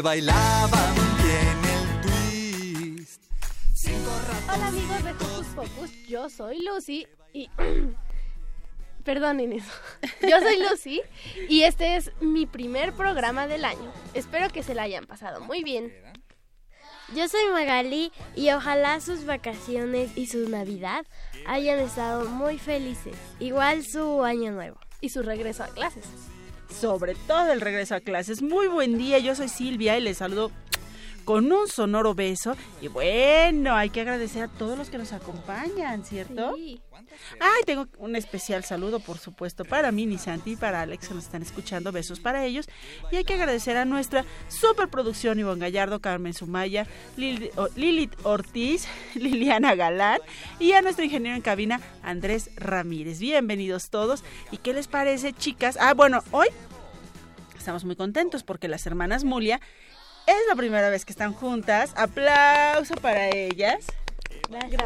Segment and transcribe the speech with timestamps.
[0.00, 3.22] bailaban bien el twist.
[4.52, 7.50] Hola amigos de Hocus Pocus, yo soy Lucy y...
[9.04, 9.64] Perdón Inés,
[10.20, 11.00] yo soy Lucy
[11.48, 13.90] y este es mi primer programa del año.
[14.12, 15.90] Espero que se la hayan pasado muy bien.
[17.14, 21.06] Yo soy Magali y ojalá sus vacaciones y su Navidad
[21.46, 26.04] hayan estado muy felices, igual su año nuevo y su regreso a clases
[26.68, 28.42] sobre todo el regreso a clases.
[28.42, 30.50] Muy buen día, yo soy Silvia y les saludo
[31.28, 32.56] con un sonoro beso.
[32.80, 36.54] Y bueno, hay que agradecer a todos los que nos acompañan, ¿cierto?
[36.56, 36.80] Sí.
[37.38, 41.24] Ay, tengo un especial saludo, por supuesto, para Mini Santi y para Alex que nos
[41.24, 41.92] están escuchando.
[41.92, 42.66] Besos para ellos.
[43.12, 46.86] Y hay que agradecer a nuestra superproducción Ivonne Gallardo, Carmen Sumaya,
[47.18, 50.20] Lilith Ortiz, Liliana Galán
[50.58, 53.18] y a nuestro ingeniero en cabina, Andrés Ramírez.
[53.18, 54.24] Bienvenidos todos.
[54.50, 55.76] ¿Y qué les parece, chicas?
[55.78, 56.48] Ah, bueno, hoy
[57.58, 59.60] estamos muy contentos porque las hermanas Mulia
[60.28, 61.92] es la primera vez que están juntas.
[61.96, 63.84] Aplauso para ellas.
[64.50, 64.82] Gracias,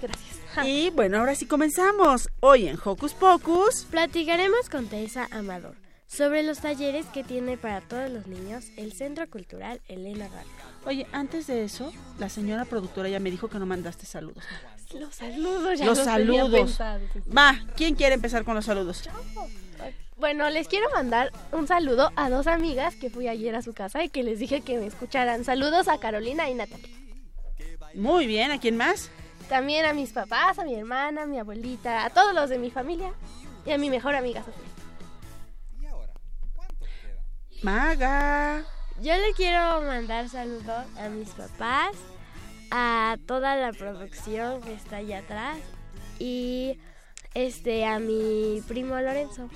[0.00, 0.66] gracias.
[0.66, 2.28] Y bueno, ahora sí comenzamos.
[2.40, 5.76] Hoy en Hocus Pocus platicaremos con Teresa Amador
[6.06, 10.50] sobre los talleres que tiene para todos los niños el Centro Cultural Elena Radio.
[10.84, 14.44] Oye, antes de eso, la señora productora ya me dijo que no mandaste saludos.
[14.92, 16.78] Los saludos, ya los, saludos.
[17.34, 19.08] Va, ¿quién quiere empezar con los saludos?
[20.22, 24.04] Bueno, les quiero mandar un saludo a dos amigas que fui ayer a su casa
[24.04, 25.44] y que les dije que me escucharan.
[25.44, 26.86] Saludos a Carolina y Natalia.
[27.94, 29.10] Muy bien, ¿a quién más?
[29.48, 32.70] También a mis papás, a mi hermana, a mi abuelita, a todos los de mi
[32.70, 33.12] familia
[33.66, 34.62] y a mi mejor amiga Sofía.
[37.64, 38.64] Maga.
[39.00, 41.96] Yo le quiero mandar saludos a mis papás,
[42.70, 45.58] a toda la producción que está allá atrás
[46.20, 46.78] y
[47.34, 49.50] este a mi primo Lorenzo.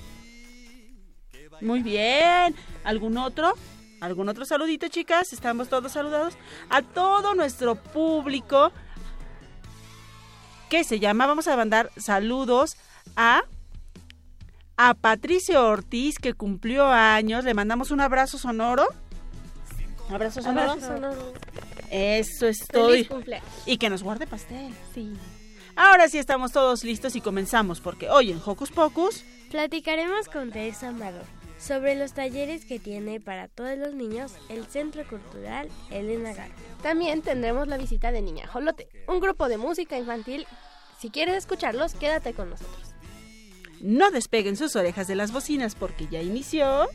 [1.60, 2.54] Muy bien.
[2.84, 3.54] ¿Algún otro?
[4.00, 5.32] ¿Algún otro saludito, chicas?
[5.32, 6.34] Estamos todos saludados.
[6.68, 8.72] A todo nuestro público
[10.68, 12.76] ¿Qué se llama, vamos a mandar saludos
[13.14, 13.44] a
[14.76, 17.44] a Patricio Ortiz que cumplió años.
[17.44, 18.86] Le mandamos un abrazo sonoro.
[20.10, 20.72] Abrazo sonoro.
[20.72, 21.32] Abrazo sonoro.
[21.90, 23.08] Eso estoy.
[23.64, 24.74] Y que nos guarde pastel.
[24.92, 25.14] Sí.
[25.76, 30.88] Ahora sí estamos todos listos y comenzamos porque hoy en Hocus Pocus platicaremos con Teresa
[30.88, 31.24] Amador
[31.58, 36.50] sobre los talleres que tiene para todos los niños el Centro Cultural Elena Gar.
[36.82, 40.46] También tendremos la visita de Niña Jolote, un grupo de música infantil.
[41.00, 42.94] Si quieres escucharlos, quédate con nosotros.
[43.80, 46.88] No despeguen sus orejas de las bocinas porque ya inició...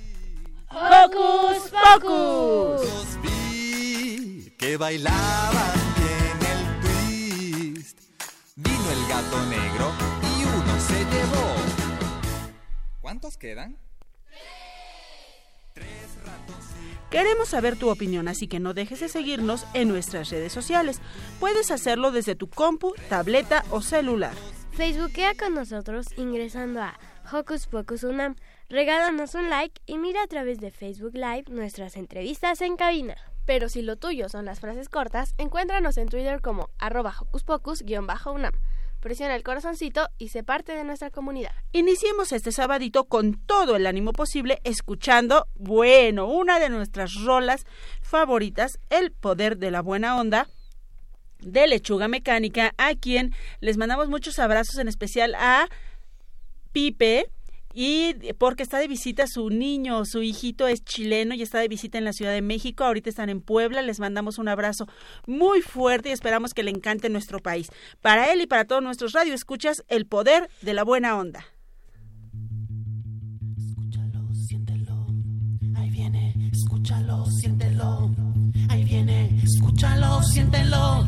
[0.69, 3.17] ¡Hocus Pocus!
[4.61, 7.99] que bailaban bien el twist.
[8.55, 9.91] Vino el gato negro
[10.22, 11.55] y uno se llevó.
[13.01, 13.79] ¿Cuántos quedan?
[17.09, 21.02] Queremos saber tu opinión, así que no dejes de seguirnos en nuestras redes sociales.
[21.42, 24.34] Puedes hacerlo desde tu compu, tableta o celular.
[24.72, 26.97] Facebookea con nosotros ingresando a
[27.29, 28.35] Hocus Pocus Unam.
[28.70, 33.17] Regálanos un like y mira a través de Facebook Live nuestras entrevistas en cabina.
[33.46, 38.53] Pero si lo tuyo son las frases cortas, encuéntranos en Twitter como arroba Hocus Pocus-Unam
[39.02, 41.52] presiona el corazoncito y se parte de nuestra comunidad.
[41.74, 47.66] Iniciemos este sabadito con todo el ánimo posible escuchando, bueno, una de nuestras rolas
[48.02, 50.48] favoritas, El Poder de la Buena Onda,
[51.40, 55.68] de Lechuga Mecánica, a quien les mandamos muchos abrazos, en especial a
[56.72, 57.30] Pipe,
[57.73, 61.97] y porque está de visita su niño, su hijito es chileno y está de visita
[61.97, 64.88] en la Ciudad de México, ahorita están en Puebla, les mandamos un abrazo
[65.28, 67.70] muy fuerte y esperamos que le encante nuestro país.
[68.02, 71.46] Para él y para todos nuestros radioescuchas, el poder de la buena onda.
[73.58, 75.08] Escúchalo, siéntelo,
[75.76, 78.12] ahí viene, escúchalo, siéntelo,
[78.70, 81.08] ahí viene, escúchalo, siéntelo,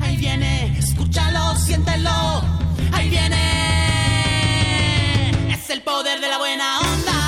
[0.00, 2.42] ahí viene, escúchalo, siéntelo,
[2.92, 4.01] ahí viene
[5.72, 7.21] el poder de la buena onda.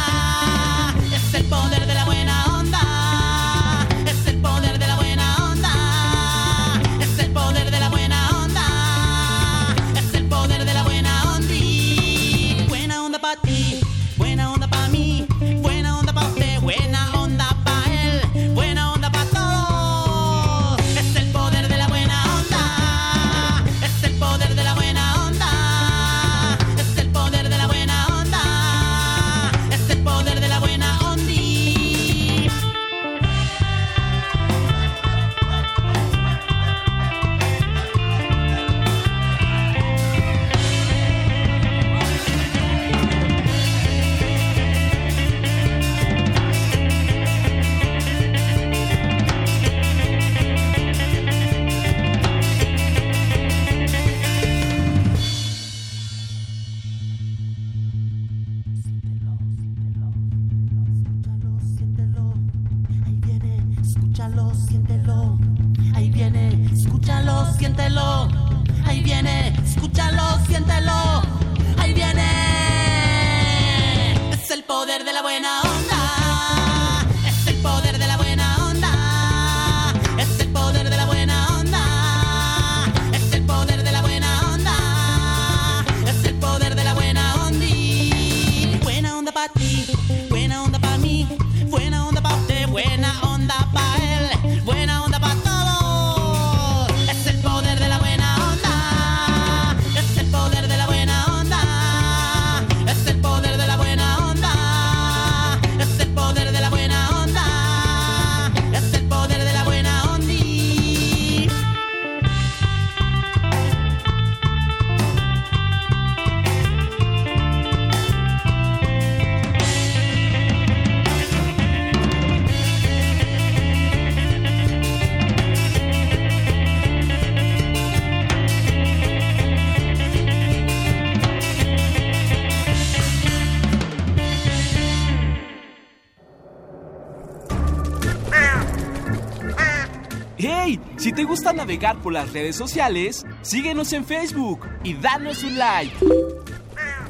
[141.44, 145.94] Gusta navegar por las redes sociales, síguenos en Facebook y danos un like.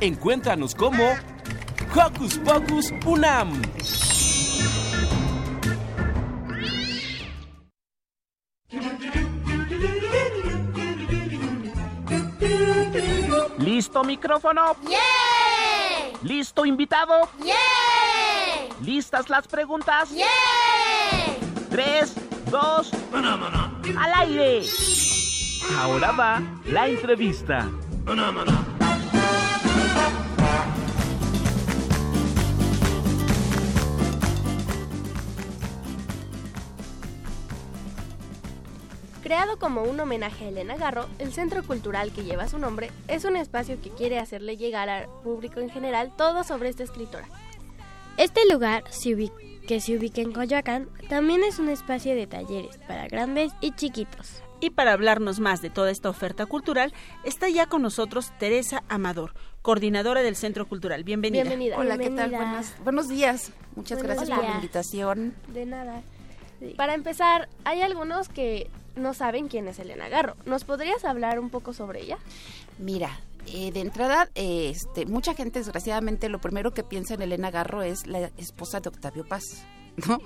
[0.01, 1.05] Encuéntranos como
[1.95, 3.63] Hocus Pocus Unam.
[13.59, 14.77] ¿Listo micrófono?
[16.25, 17.29] ¿Listo invitado?
[18.83, 20.11] ¿Listas las preguntas?
[21.71, 22.15] Tres,
[22.51, 22.91] dos,
[23.99, 24.63] al aire.
[25.79, 27.69] Ahora va la entrevista.
[39.23, 43.25] Creado como un homenaje a Elena Garro, el centro cultural que lleva su nombre es
[43.25, 47.27] un espacio que quiere hacerle llegar al público en general todo sobre esta escritora.
[48.19, 49.33] Este lugar, se ubi-
[49.67, 54.43] que se ubica en Coyoacán, también es un espacio de talleres para grandes y chiquitos.
[54.61, 56.93] Y para hablarnos más de toda esta oferta cultural,
[57.25, 61.05] está ya con nosotros Teresa Amador, coordinadora del Centro Cultural.
[61.05, 61.43] Bienvenida.
[61.43, 61.77] Bienvenida.
[61.79, 62.31] Hola, ¿qué tal?
[62.31, 63.53] Buenas- buenos días.
[63.77, 65.35] Muchas Buenos gracias por la invitación.
[65.49, 66.03] De nada.
[66.77, 70.37] Para empezar, hay algunos que no saben quién es Elena Garro.
[70.47, 72.17] ¿Nos podrías hablar un poco sobre ella?
[72.79, 77.51] Mira, eh, de entrada, eh, este, mucha gente desgraciadamente lo primero que piensa en Elena
[77.51, 79.45] Garro es la esposa de Octavio Paz.
[80.09, 80.19] ¿No?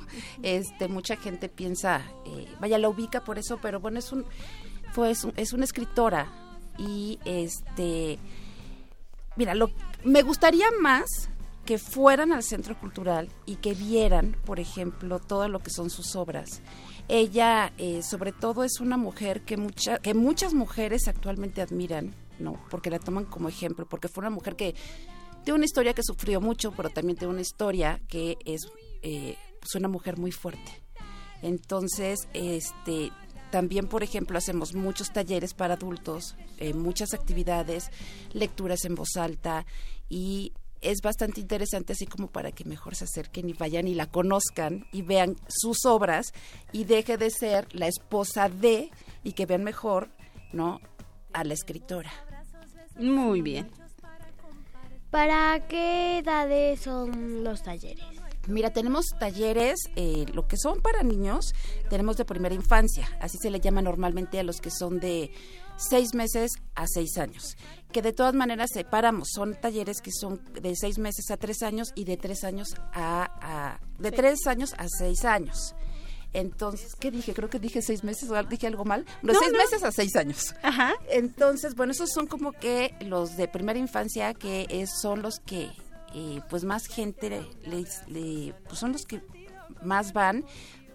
[0.43, 4.25] Este, mucha gente piensa, eh, vaya, la ubica por eso, pero bueno, es un,
[4.93, 6.27] fue, es, un- es una escritora
[6.79, 8.19] y este,
[9.37, 9.71] mira, lo,
[10.05, 11.29] me gustaría más
[11.67, 16.17] que fueran al centro cultural y que vieran, por ejemplo, todo lo que son sus
[16.17, 16.63] obras.
[17.09, 22.59] Ella, eh, sobre todo, es una mujer que, mucha, que muchas mujeres actualmente admiran, ¿no?
[22.71, 24.75] Porque la toman como ejemplo, porque fue una mujer que
[25.45, 28.63] tiene una historia que sufrió mucho, pero también tiene una historia que es
[29.03, 30.83] eh, pues una mujer muy fuerte.
[31.43, 33.13] Entonces, este,
[33.51, 37.91] también, por ejemplo, hacemos muchos talleres para adultos, eh, muchas actividades,
[38.33, 39.65] lecturas en voz alta
[40.09, 44.07] y es bastante interesante así como para que mejor se acerquen y vayan y la
[44.07, 46.33] conozcan y vean sus obras
[46.73, 48.91] y deje de ser la esposa de
[49.25, 50.11] y que vean mejor,
[50.53, 50.81] ¿no?
[51.33, 52.11] a la escritora.
[52.99, 53.71] Muy bien.
[55.11, 58.05] ¿Para qué edades son los talleres?
[58.47, 61.55] Mira, tenemos talleres, eh, lo que son para niños,
[61.91, 65.31] tenemos de primera infancia, así se le llama normalmente a los que son de
[65.77, 67.57] seis meses a seis años,
[67.93, 71.93] que de todas maneras separamos, son talleres que son de seis meses a tres años
[71.95, 75.75] y de tres años a, a- de tres años a seis años.
[76.33, 77.33] Entonces, ¿qué dije?
[77.35, 79.05] Creo que dije seis meses, ¿o dije algo mal.
[79.23, 79.59] No, seis no.
[79.59, 80.55] meses a seis años.
[80.63, 80.95] Ajá.
[81.11, 85.71] Entonces, bueno, esos son como que los de primera infancia, que es- son los que,
[86.15, 87.31] eh, pues más gente
[87.65, 89.23] le- pues son los que
[89.83, 90.45] más van,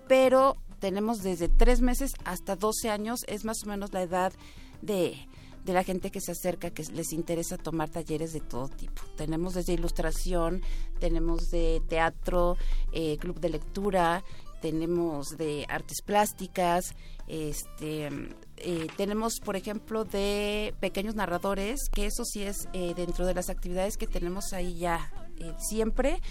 [0.07, 4.33] pero tenemos desde tres meses hasta 12 años, es más o menos la edad
[4.81, 5.17] de,
[5.63, 9.01] de la gente que se acerca, que les interesa tomar talleres de todo tipo.
[9.15, 10.61] Tenemos desde ilustración,
[10.99, 12.57] tenemos de teatro,
[12.91, 14.23] eh, club de lectura,
[14.63, 16.95] tenemos de artes plásticas,
[17.27, 18.07] este,
[18.55, 23.49] eh, tenemos, por ejemplo, de pequeños narradores, que eso sí es eh, dentro de las
[23.49, 26.21] actividades que tenemos ahí ya eh, siempre,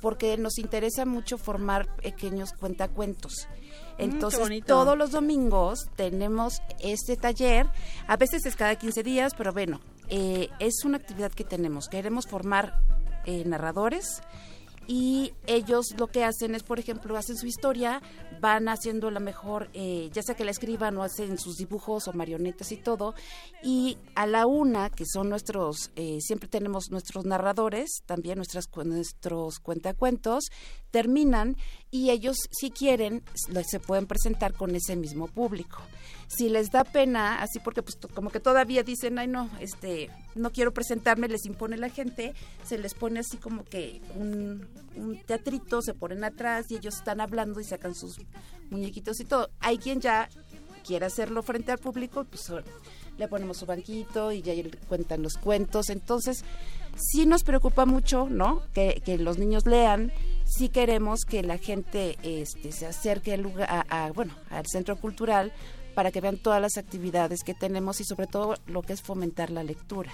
[0.00, 3.46] porque nos interesa mucho formar pequeños cuentacuentos.
[3.96, 7.68] qué Entonces, todos los domingos tenemos este taller,
[8.08, 11.86] a veces es cada 15 días, pero bueno, eh, es una actividad que tenemos.
[11.86, 12.80] Queremos formar
[13.26, 14.22] eh, narradores
[14.86, 18.00] y ellos lo que hacen es, por ejemplo, hacen su historia,
[18.40, 22.12] van haciendo la mejor, eh, ya sea que la escriban o hacen sus dibujos o
[22.12, 23.14] marionetas y todo,
[23.62, 29.58] y a la una, que son nuestros, eh, siempre tenemos nuestros narradores, también nuestras, nuestros
[29.60, 30.50] cuentacuentos,
[30.90, 31.56] terminan
[31.90, 33.22] y ellos, si quieren,
[33.66, 35.80] se pueden presentar con ese mismo público.
[36.28, 40.50] Si les da pena, así porque pues como que todavía dicen, ay no, este, no
[40.50, 44.66] quiero presentarme, les impone la gente, se les pone así como que un,
[44.96, 48.18] un teatrito, se ponen atrás y ellos están hablando y sacan sus
[48.70, 49.50] muñequitos y todo.
[49.60, 50.28] Hay quien ya
[50.84, 52.52] quiere hacerlo frente al público, pues
[53.18, 54.52] le ponemos su banquito y ya
[54.88, 55.90] cuentan los cuentos.
[55.90, 56.44] Entonces,
[56.96, 58.62] sí nos preocupa mucho, ¿no?
[58.74, 60.12] Que, que los niños lean.
[60.44, 64.96] Sí queremos que la gente este, se acerque al lugar, a- a, bueno, al centro
[64.96, 65.52] cultural
[65.94, 69.50] para que vean todas las actividades que tenemos y sobre todo lo que es fomentar
[69.50, 70.12] la lectura.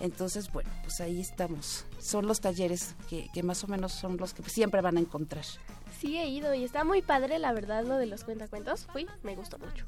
[0.00, 1.84] Entonces, bueno, pues ahí estamos.
[1.98, 5.44] Son los talleres que, que más o menos son los que siempre van a encontrar.
[6.00, 8.86] Sí, he ido y está muy padre, la verdad, lo de los cuentacuentos.
[8.92, 9.84] Fui, me gustó mucho.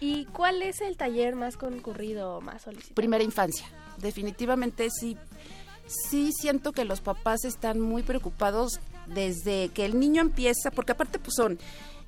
[0.00, 2.94] ¿Y cuál es el taller más concurrido, más solicitado?
[2.96, 3.66] primera infancia.
[3.98, 5.16] Definitivamente sí,
[5.86, 11.18] sí siento que los papás están muy preocupados desde que el niño empieza, porque aparte
[11.18, 11.58] pues son,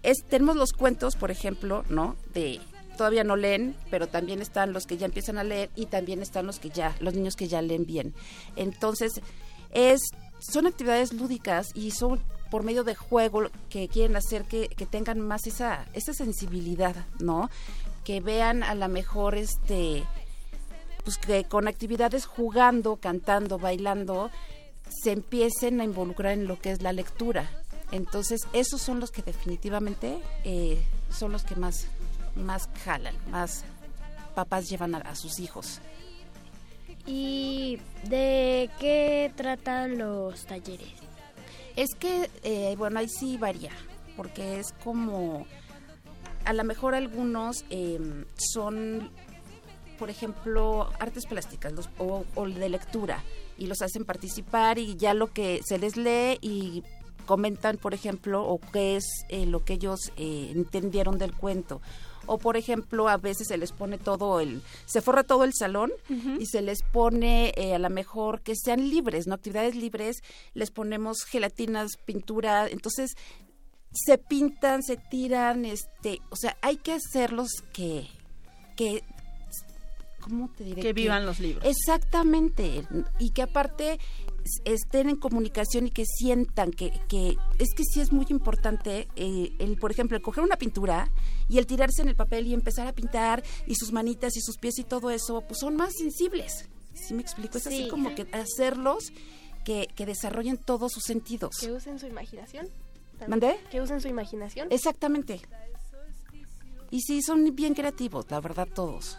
[0.03, 2.17] es, tenemos los cuentos, por ejemplo, ¿no?
[2.33, 2.61] De
[2.97, 6.47] todavía no leen, pero también están los que ya empiezan a leer y también están
[6.47, 8.15] los que ya, los niños que ya leen bien.
[8.57, 9.21] Entonces,
[9.73, 10.01] es,
[10.41, 15.21] son actividades lúdicas y son por medio de juego que quieren hacer que, que tengan
[15.21, 17.51] más esa, esa sensibilidad, ¿no?
[18.05, 20.05] Que vean a lo mejor este
[21.07, 24.29] pues que con actividades jugando, cantando, bailando,
[24.91, 27.49] se empiecen a involucrar en lo que es la lectura.
[27.93, 31.87] Entonces, esos son los que definitivamente eh, son los que más,
[32.35, 33.63] más jalan, más
[34.35, 35.81] papás llevan a, a sus hijos.
[37.07, 40.89] ¿Y de qué tratan los talleres?
[41.77, 43.71] Es que, eh, bueno, ahí sí varía,
[44.17, 45.47] porque es como,
[46.45, 49.13] a lo mejor algunos eh, son,
[49.99, 53.23] por ejemplo, artes plásticas los- o, o de lectura,
[53.59, 56.83] y los hacen participar y ya lo que se les lee y
[57.27, 61.81] comentan, por ejemplo, o qué es eh, lo que ellos eh, entendieron del cuento.
[62.29, 65.93] O, por ejemplo, a veces se les pone todo el, se forra todo el salón
[66.41, 69.35] y se les pone eh, a lo mejor que sean libres, ¿no?
[69.35, 70.23] Actividades libres,
[70.53, 73.13] les ponemos gelatinas, pintura, entonces
[73.93, 78.09] se pintan, se tiran, este, o sea, hay que hacerlos que,
[78.77, 79.05] que,
[80.29, 80.83] ¿cómo te diré?
[80.83, 81.65] Que vivan los libros.
[81.65, 82.87] Exactamente,
[83.19, 83.99] y que aparte
[84.65, 89.53] estén en comunicación y que sientan que, que es que sí es muy importante eh,
[89.59, 91.11] el por ejemplo el coger una pintura
[91.49, 94.57] y el tirarse en el papel y empezar a pintar y sus manitas y sus
[94.59, 97.59] pies y todo eso pues son más sensibles ¿sí me explico?
[97.59, 97.89] es así Sí.
[97.89, 99.13] como que hacerlos
[99.65, 102.69] que, que desarrollen todos sus sentidos Que usen su imaginación.
[103.19, 103.31] también.
[103.31, 103.57] ¿Mandé?
[103.73, 104.69] Que usen su imaginación.
[104.71, 105.41] exactamente
[106.93, 109.19] y sí son bien creativos la verdad todos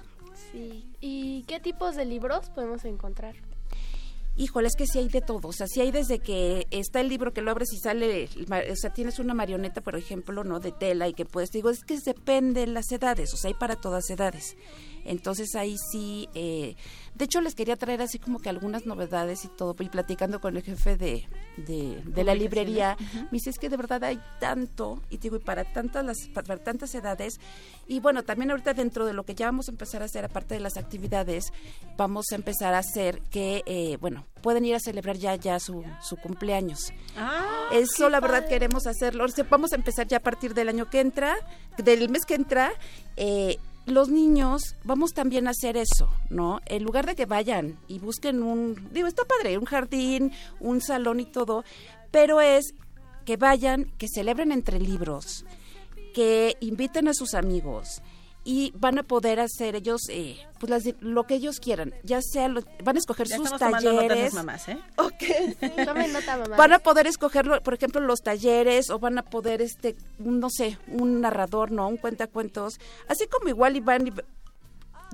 [0.58, 0.86] Sí.
[1.00, 3.36] ¿Y qué tipos de libros podemos encontrar?
[4.40, 5.48] Híjole, es que sí hay de todo.
[5.48, 8.30] O sea, sí hay desde que está el libro que lo abres y sale,
[8.72, 10.60] o sea, tienes una marioneta, por ejemplo, ¿no?
[10.60, 13.56] De tela y que puedes, digo, es que depende de las edades, o sea, hay
[13.56, 14.56] para todas edades.
[15.08, 16.76] Entonces ahí sí, eh,
[17.16, 20.56] de hecho les quería traer así como que algunas novedades y todo, y platicando con
[20.56, 25.02] el jefe de, de, de la librería, me dice es que de verdad hay tanto,
[25.10, 27.40] y digo, y para tantas, las, para tantas edades,
[27.88, 30.54] y bueno, también ahorita dentro de lo que ya vamos a empezar a hacer, aparte
[30.56, 31.46] de las actividades,
[31.98, 35.84] vamos a empezar a hacer que, eh, bueno, pueden ir a celebrar ya ya su,
[36.02, 36.94] su cumpleaños.
[37.18, 39.26] Ah, Eso la verdad queremos hacerlo.
[39.26, 41.36] O sea, Vamos a empezar ya a partir del año que entra,
[41.78, 42.72] del mes que entra.
[43.16, 46.60] eh, los niños vamos también a hacer eso, ¿no?
[46.66, 51.22] En lugar de que vayan y busquen un, digo, está padre, un jardín, un salón
[51.22, 51.64] y todo,
[52.12, 52.76] pero es
[53.26, 55.46] que vayan, que celebren entre libros,
[56.14, 58.02] que inviten a sus amigos
[58.50, 62.48] y van a poder hacer ellos eh, pues las- lo que ellos quieran, ya sea
[62.48, 64.34] lo- van a escoger Ya sus talleres.
[64.34, 64.78] mamás, ¿eh?
[64.96, 65.12] Ok.
[65.86, 66.56] Tomen nota, mamá.
[66.56, 70.50] Van a poder escogerlo, por ejemplo, los talleres o van a poder, este, un, no
[70.50, 71.90] sé, un narrador, ¿no?
[71.90, 72.80] Un cuentacuentos.
[73.10, 74.14] Así como igual y van y,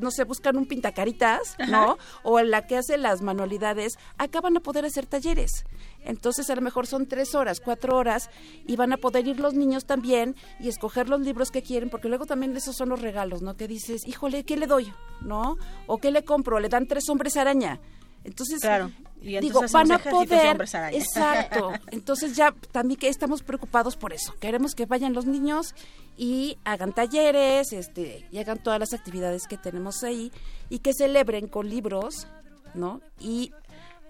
[0.01, 1.97] no sé, buscan un pintacaritas, ¿no?
[2.23, 3.97] O la que hace las manualidades.
[4.17, 5.65] Acá van a poder hacer talleres.
[6.03, 8.29] Entonces, a lo mejor son tres horas, cuatro horas
[8.67, 12.09] y van a poder ir los niños también y escoger los libros que quieren, porque
[12.09, 13.55] luego también esos son los regalos, ¿no?
[13.55, 14.91] Que dices, híjole, ¿qué le doy?
[15.21, 15.57] ¿No?
[15.88, 16.59] O ¿qué le compro?
[16.59, 17.79] Le dan tres hombres araña.
[18.23, 18.91] Entonces, Claro.
[19.23, 20.61] Y entonces digo, van a poder,
[20.91, 21.71] exacto.
[21.91, 24.35] Entonces ya también que estamos preocupados por eso.
[24.41, 25.75] Queremos que vayan los niños
[26.17, 30.29] y hagan talleres, este, y hagan todas las actividades que tenemos ahí
[30.69, 32.27] y que celebren con libros,
[32.73, 32.99] ¿no?
[33.17, 33.53] Y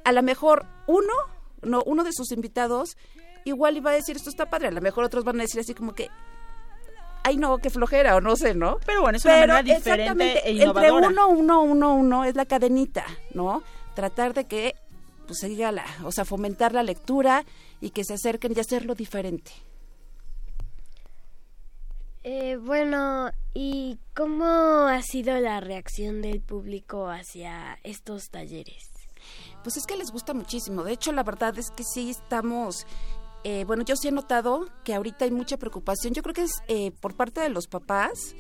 [0.03, 1.13] a lo mejor uno,
[1.61, 2.97] no, uno de sus invitados
[3.45, 4.69] igual iba a decir esto está padre.
[4.69, 6.09] A lo mejor otros van a decir así como que
[7.23, 8.79] ay no, qué flojera o no sé, ¿no?
[8.85, 12.45] Pero bueno, es una Pero manera diferente e Entre uno, uno, uno, uno es la
[12.45, 13.61] cadenita, ¿no?
[13.95, 14.75] Tratar de que
[15.27, 17.45] pues se diga la, o sea, fomentar la lectura
[17.79, 19.51] y que se acerquen y hacerlo diferente.
[22.23, 28.91] Eh, bueno, ¿y cómo ha sido la reacción del público hacia estos talleres?
[29.61, 30.83] Pues es que les gusta muchísimo.
[30.83, 32.85] De hecho, la verdad es que sí estamos.
[33.45, 36.13] eh, bueno, yo sí he notado que ahorita hay mucha preocupación.
[36.13, 38.35] Yo creo que es eh, por parte de los papás.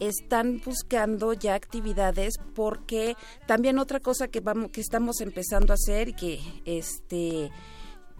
[0.00, 6.10] Están buscando ya actividades porque también otra cosa que vamos que estamos empezando a hacer
[6.10, 7.50] y que este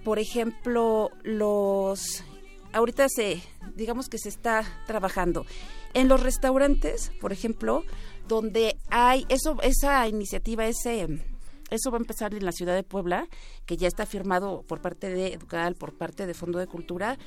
[0.04, 2.24] por ejemplo los
[2.72, 3.40] ahorita se
[3.76, 5.46] digamos que se está trabajando
[5.94, 7.84] en los restaurantes por ejemplo
[8.26, 11.06] donde hay eso esa iniciativa ese
[11.70, 13.28] eso va a empezar en la ciudad de Puebla,
[13.66, 17.18] que ya está firmado por parte de Educal, por parte de Fondo de Cultura.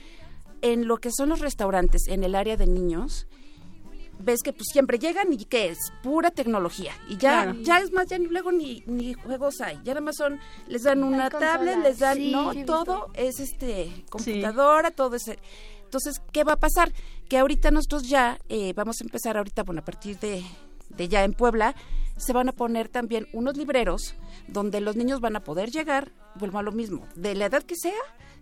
[0.61, 3.27] En lo que son los restaurantes, en el área de niños,
[4.23, 6.93] ves que pues siempre llegan y que es pura tecnología.
[7.09, 7.53] Y ya, Claro.
[7.61, 9.75] ya es más, ya ni- luego ni, ni juegos hay.
[9.83, 14.05] Ya nada más son, les dan una tablet, les dan, Sí, no, todo es este
[14.09, 15.39] computadora, todo ese.
[15.83, 16.91] Entonces, ¿qué va a pasar?
[17.27, 20.43] Que ahorita nosotros ya eh, vamos a empezar ahorita, bueno, a partir de,
[20.89, 21.75] de ya en Puebla,
[22.17, 24.15] se van a poner también unos libreros
[24.47, 27.75] donde los niños van a poder llegar, vuelvo a lo mismo, de la edad que
[27.75, 27.93] sea,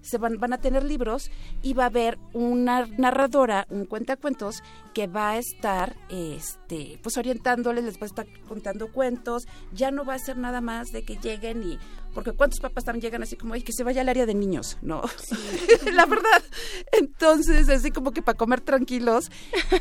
[0.02, 1.32] se van, van a tener libros
[1.62, 7.84] y va a haber una narradora, un cuentacuentos que va a estar este pues orientándoles,
[7.84, 11.18] les va a estar contando cuentos, ya no va a ser nada más de que
[11.18, 11.80] lleguen y
[12.14, 14.78] porque cuántos papás también llegan así como, ay, que se vaya al área de niños,
[14.82, 15.04] ¿no?
[15.94, 16.44] la verdad.
[16.92, 19.32] Entonces, así como que para comer tranquilos,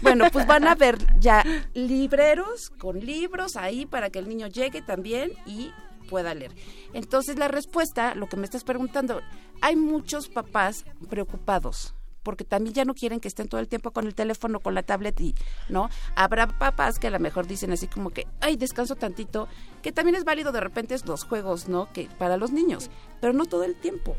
[0.03, 4.83] bueno, pues van a ver ya libreros con libros ahí para que el niño llegue
[4.83, 5.73] también y
[6.09, 6.53] pueda leer.
[6.93, 9.21] Entonces, la respuesta, lo que me estás preguntando,
[9.61, 11.95] hay muchos papás preocupados
[12.29, 14.83] porque también ya no quieren que estén todo el tiempo con el teléfono, con la
[14.83, 15.35] tablet y,
[15.71, 15.89] ¿no?
[16.15, 19.49] Habrá papás que a lo mejor dicen así como que, ay, descanso tantito,
[19.81, 21.91] que también es válido de repente los juegos, ¿no?
[21.95, 22.91] Que para los niños,
[23.23, 24.15] pero no todo el tiempo.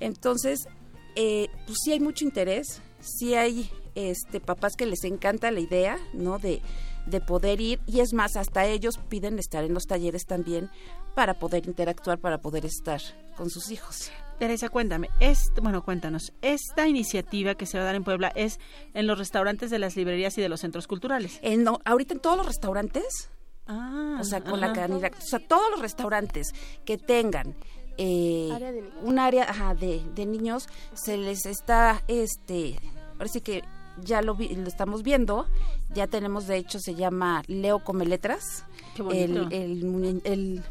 [0.00, 0.66] Entonces,
[1.14, 5.96] eh, pues sí hay mucho interés, sí hay este papás que les encanta la idea,
[6.12, 6.40] ¿no?
[6.40, 6.60] De,
[7.06, 10.70] de poder ir y es más, hasta ellos piden estar en los talleres también
[11.14, 13.00] para poder interactuar, para poder estar
[13.36, 14.10] con sus hijos.
[14.38, 18.58] Teresa, cuéntame, este, bueno, cuéntanos, esta iniciativa que se va a dar en Puebla es
[18.92, 21.38] en los restaurantes de las librerías y de los centros culturales.
[21.42, 23.30] En, no, ahorita en todos los restaurantes,
[23.66, 26.52] Ah, o sea, con la canidad, o sea, todos los restaurantes
[26.84, 27.54] que tengan
[27.96, 32.78] eh, Área de un área ajá, de, de niños, se les está, este,
[33.12, 33.62] ahora sí que
[34.02, 35.46] ya lo, vi- lo estamos viendo,
[35.94, 38.64] ya tenemos, de hecho, se llama Leo Come Letras.
[38.96, 39.48] Qué bonito.
[39.50, 40.62] El, el, muñe- el-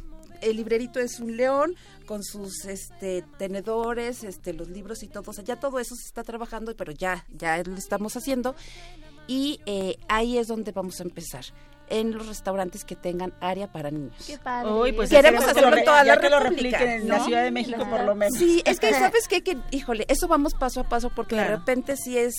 [0.41, 1.73] el librerito es un león
[2.05, 6.05] con sus este tenedores, este los libros y todo, o sea, ya todo eso se
[6.05, 8.53] está trabajando, pero ya ya lo estamos haciendo
[9.25, 11.45] y eh, ahí es donde vamos a empezar
[11.87, 14.15] en los restaurantes que tengan área para niños.
[14.27, 14.69] Qué padre.
[14.73, 17.23] Uy, pues Queremos que hacerlo lo en toda la que lo repliquen en la.
[17.23, 17.91] Ciudad de México Claro.
[17.97, 18.37] por lo menos.
[18.37, 19.43] Sí, es que sabes qué?
[19.43, 22.33] que híjole, eso vamos paso a paso porque de repente sí es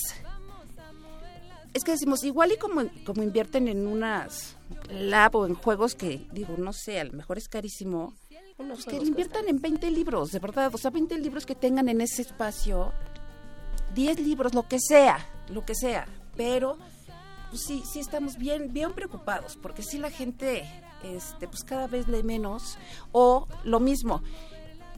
[1.75, 4.55] es que decimos igual y como como invierten en unas
[4.89, 8.13] lab o en juegos que, digo, no sé, a lo mejor es carísimo,
[8.55, 11.99] pues que inviertan en 20 libros, de verdad, o sea, 20 libros que tengan en
[11.99, 12.93] ese espacio,
[13.93, 15.17] 10 libros, lo que sea,
[15.49, 16.07] lo que sea,
[16.37, 16.77] pero
[17.49, 20.63] pues sí, sí estamos bien, bien preocupados, porque sí la gente,
[21.03, 22.77] este, pues cada vez lee menos,
[23.11, 24.23] o lo mismo,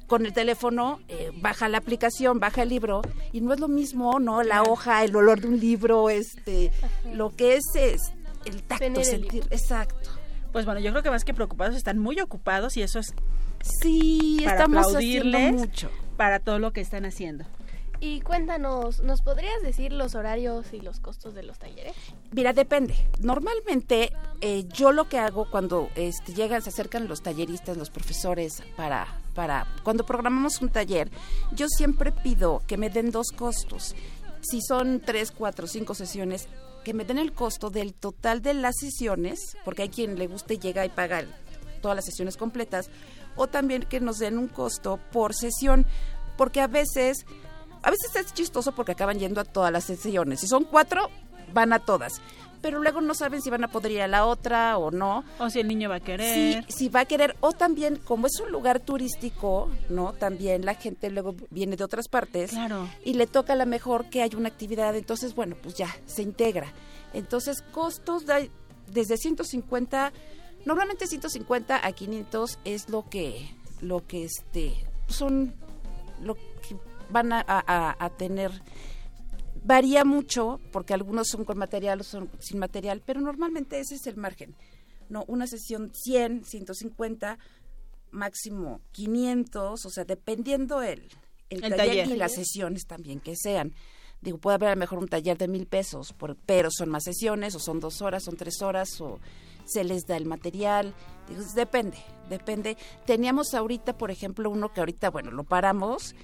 [0.08, 3.02] con el teléfono, eh, baja la aplicación, baja el libro,
[3.34, 4.42] y no es lo mismo, ¿no?
[4.44, 6.72] La hoja, el olor de un libro, este,
[7.14, 8.02] lo que es, es
[8.46, 9.48] el tacto, Tener el sentir, libro.
[9.52, 10.10] exacto.
[10.54, 13.14] Pues bueno, yo creo que más que preocupados están muy ocupados y eso es
[13.82, 15.90] Sí, para estamos aplaudirles haciendo mucho.
[16.16, 17.44] para todo lo que están haciendo.
[18.00, 21.94] Y cuéntanos, ¿nos podrías decir los horarios y los costos de los talleres?
[22.32, 22.96] Mira, depende.
[23.20, 28.62] Normalmente eh, yo lo que hago cuando este, llegan, se acercan los talleristas, los profesores
[28.76, 29.08] para,
[29.84, 31.12] cuando programamos un taller,
[31.52, 33.96] yo siempre pido que me den dos costos.
[34.42, 36.48] Si son tres, cuatro, cinco sesiones,
[36.84, 40.54] que me den el costo del total de las sesiones, porque hay quien le gusta
[40.54, 41.26] y llega y paga
[41.82, 42.90] todas las sesiones completas,
[43.36, 45.86] o también que nos den un costo por sesión,
[46.38, 47.26] porque a veces,
[47.84, 50.40] a veces es chistoso porque acaban yendo a todas las sesiones.
[50.40, 51.10] Si son cuatro,
[51.54, 52.22] van a todas.
[52.62, 55.24] Pero luego no saben si van a poder ir a la otra o no.
[55.40, 56.66] O si el niño va a Sí, querer.
[56.68, 60.14] si va a querer, o también, como es un lugar turístico, ¿no?
[60.14, 62.90] También la gente luego viene de otras partes Claro.
[63.06, 66.22] y le toca a lo mejor que hay una actividad, entonces, bueno, pues ya, se
[66.24, 66.74] integra.
[67.14, 68.50] Entonces, costos de-
[68.92, 70.12] desde 150,
[70.66, 73.50] normalmente 150 a 500 es lo que,
[73.82, 74.74] lo que este,
[75.08, 75.54] son,
[76.22, 76.76] lo que
[77.10, 78.52] van a, a- a tener.
[79.68, 84.08] Varía mucho, porque algunos son con material, otros son sin material, pero normalmente ese es
[84.08, 84.56] el margen.
[85.10, 87.38] No, una sesión 100, 150,
[88.12, 91.10] máximo 500, o sea, dependiendo el,
[91.50, 92.08] el, El taller, taller.
[92.08, 93.74] y las sesiones también que sean.
[94.22, 97.04] Digo, puede haber a lo mejor un taller de mil pesos, por- pero son más
[97.04, 99.20] sesiones, o son dos horas, son tres horas, o
[99.66, 100.94] se les da el material.
[101.30, 101.98] Digo, depende,
[102.30, 102.78] depende.
[103.06, 106.16] Teníamos ahorita, por ejemplo, uno que ahorita, bueno, lo paramos,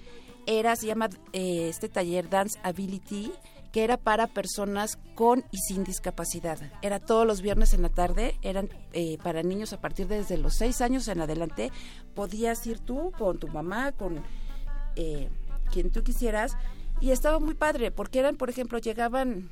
[0.46, 3.32] era, se llama eh, este taller Dance Ability,
[3.74, 6.60] que era para personas con y sin discapacidad.
[6.84, 10.38] Era todos los viernes en la tarde, eran eh, para niños a partir de desde
[10.38, 11.72] los seis años en adelante.
[12.14, 14.24] Podías ir tú con tu mamá, con
[14.96, 15.28] eh,
[15.72, 16.56] quien tú quisieras,
[17.02, 19.50] y estaba muy padre, porque eran, por ejemplo, llegaban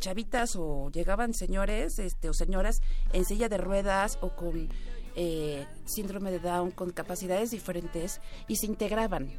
[0.00, 2.80] chavitas o llegaban señores este, o señoras
[3.12, 4.68] en silla de ruedas o con
[5.14, 9.30] eh, síndrome de Down, con capacidades diferentes, y se integraban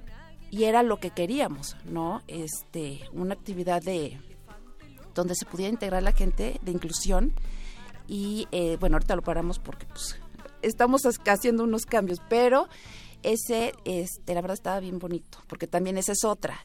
[0.53, 2.21] y era lo que queríamos, ¿no?
[2.27, 4.19] Este, una actividad de
[5.15, 7.33] donde se pudiera integrar la gente de inclusión
[8.07, 10.15] y eh, bueno, ahorita lo paramos porque pues
[10.61, 12.67] estamos haciendo unos cambios, pero
[13.23, 16.63] ese, este, la verdad estaba bien bonito, porque también esa es otra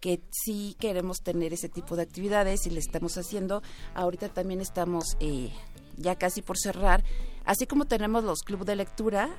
[0.00, 3.62] que sí queremos tener ese tipo de actividades y le estamos haciendo.
[3.94, 5.50] Ahorita también estamos eh,
[5.96, 7.04] ya casi por cerrar,
[7.46, 9.30] así como tenemos los club de lectura,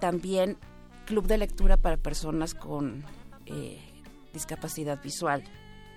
[0.00, 0.58] también
[1.06, 3.04] club de lectura para personas con
[3.50, 3.80] eh,
[4.32, 5.42] discapacidad visual.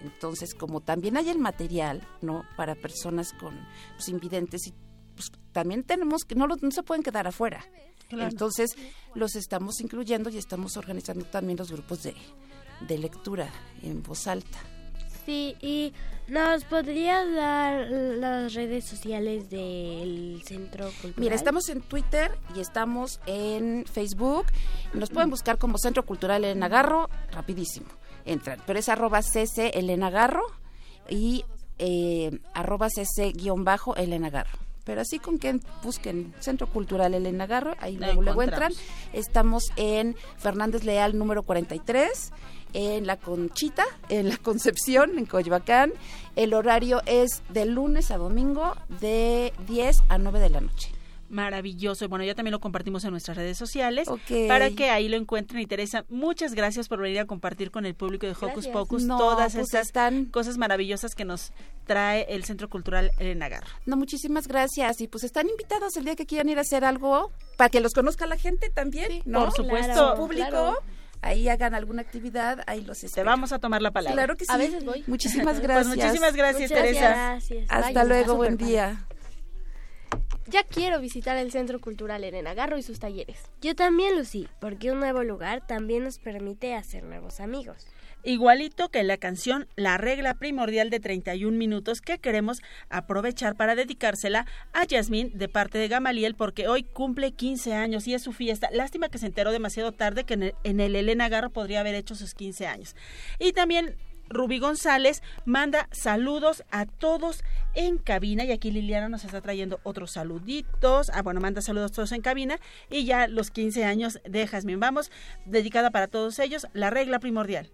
[0.03, 2.43] Entonces, como también hay el material, ¿no?
[2.57, 3.55] Para personas con
[3.95, 4.73] pues, invidentes y
[5.15, 7.63] pues, también tenemos que no, lo- no se pueden quedar afuera.
[8.09, 8.29] Claro.
[8.29, 8.71] Entonces,
[9.15, 12.15] los estamos incluyendo y estamos organizando también los grupos de,
[12.87, 13.49] de lectura
[13.83, 14.57] en voz alta.
[15.25, 15.93] Sí, y
[16.27, 21.15] nos podría dar las redes sociales del Centro Cultural.
[21.17, 24.45] Mira, estamos en Twitter y estamos en Facebook.
[24.93, 27.87] Nos pueden buscar como Centro Cultural Elena Garro, rapidísimo.
[28.25, 30.45] Entran, pero es arroba cc Elena Garro
[31.09, 31.43] y
[31.79, 34.70] eh, arroba cc guion bajo Elena Garro.
[34.83, 38.73] Pero así con que busquen Centro Cultural Elena Garro, ahí La luego, luego entran.
[39.13, 42.31] Estamos en Fernández Leal número 43,
[42.73, 45.93] en La Conchita, en La Concepción, en Coyoacán.
[46.35, 50.91] El horario es de lunes a domingo de 10 a 9 de la noche.
[51.31, 52.05] Maravilloso.
[52.05, 54.47] Y bueno, ya también lo compartimos en nuestras redes sociales Ok.
[54.47, 55.61] para que ahí lo encuentren.
[55.61, 58.73] Y Teresa, muchas gracias por venir a compartir con el público de Hocus Gracias.
[58.73, 61.53] Pocus No, todas pues estas están- cosas maravillosas que nos
[61.85, 63.67] trae el Centro Cultural Elena Garro.
[63.85, 64.99] No, muchísimas gracias.
[65.01, 67.93] Y pues están invitados el día que quieran ir a hacer algo para que los
[67.93, 69.45] conozca la gente también, ¿no?
[69.45, 70.11] por supuesto.
[70.11, 70.49] Su público.
[70.49, 70.77] claro.
[71.23, 73.27] Ahí hagan alguna actividad, ahí los Te espero.
[73.27, 74.15] vamos a tomar la palabra.
[74.15, 74.51] Claro que sí.
[74.51, 75.03] A veces voy.
[75.05, 75.87] Muchísimas Pues gracias.
[75.95, 77.09] muchísimas gracias, Muchas Teresa.
[77.09, 77.65] gracias.
[77.69, 79.05] Hasta luego, buen día.
[80.47, 83.37] Ya quiero visitar el Centro Cultural Elena Garro y sus talleres.
[83.61, 87.87] Yo también, Lucy, porque un nuevo lugar también nos permite hacer nuevos amigos.
[88.23, 94.45] Igualito que la canción La regla primordial de 31 minutos que queremos aprovechar para dedicársela
[94.73, 98.69] a Yasmín de parte de Gamaliel porque hoy cumple 15 años y es su fiesta.
[98.71, 101.95] Lástima que se enteró demasiado tarde que en el, en el Elena Garro podría haber
[101.95, 102.95] hecho sus 15 años.
[103.39, 103.95] Y también
[104.31, 110.11] Rubí González manda saludos a todos en cabina y aquí Liliana nos está trayendo otros
[110.11, 111.09] saluditos.
[111.13, 114.79] Ah, bueno, manda saludos todos en cabina y ya los 15 años de Jasmine.
[114.79, 115.11] Vamos,
[115.45, 117.69] dedicada para todos ellos, la regla primordial.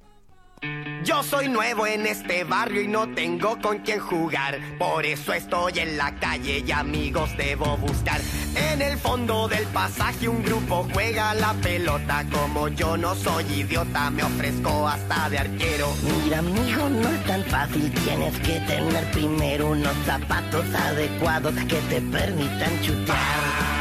[1.07, 4.59] Yo soy nuevo en este barrio y no tengo con quién jugar.
[4.77, 8.19] Por eso estoy en la calle y amigos debo buscar.
[8.55, 12.25] En el fondo del pasaje un grupo juega la pelota.
[12.31, 15.87] Como yo no soy idiota, me ofrezco hasta de arquero.
[16.23, 17.89] Mira, amigo, no es tan fácil.
[18.03, 23.77] Tienes que tener primero unos zapatos adecuados que te permitan chutar.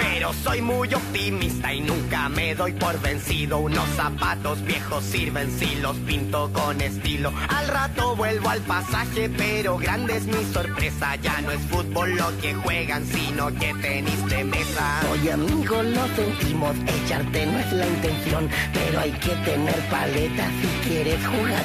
[0.00, 3.58] Pero soy muy optimista y nunca me doy por vencido.
[3.58, 7.32] Unos zapatos viejos sirven si los pinto con estilo.
[7.48, 11.16] Al rato vuelvo al pasaje, pero grande es mi sorpresa.
[11.16, 15.00] Ya no es fútbol lo que juegan, sino que tenis de mesa.
[15.12, 16.76] Oye, amigo, lo sentimos.
[17.04, 21.64] Echarte no es la intención, pero hay que tener paleta si quieres jugar.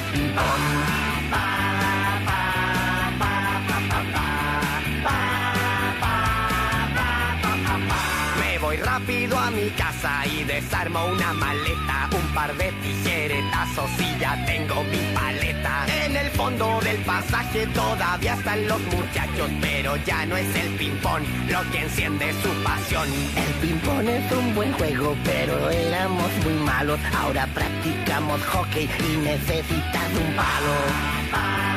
[8.94, 14.84] Rápido a mi casa y desarmo una maleta, un par de tijeretazos y ya tengo
[14.84, 15.86] mi paleta.
[16.04, 21.24] En el fondo del pasaje todavía están los muchachos, pero ya no es el ping-pong
[21.48, 23.08] lo que enciende su pasión.
[23.34, 27.00] El ping-pong es un buen juego, pero éramos muy malos.
[27.18, 31.73] Ahora practicamos hockey y necesitas un palo.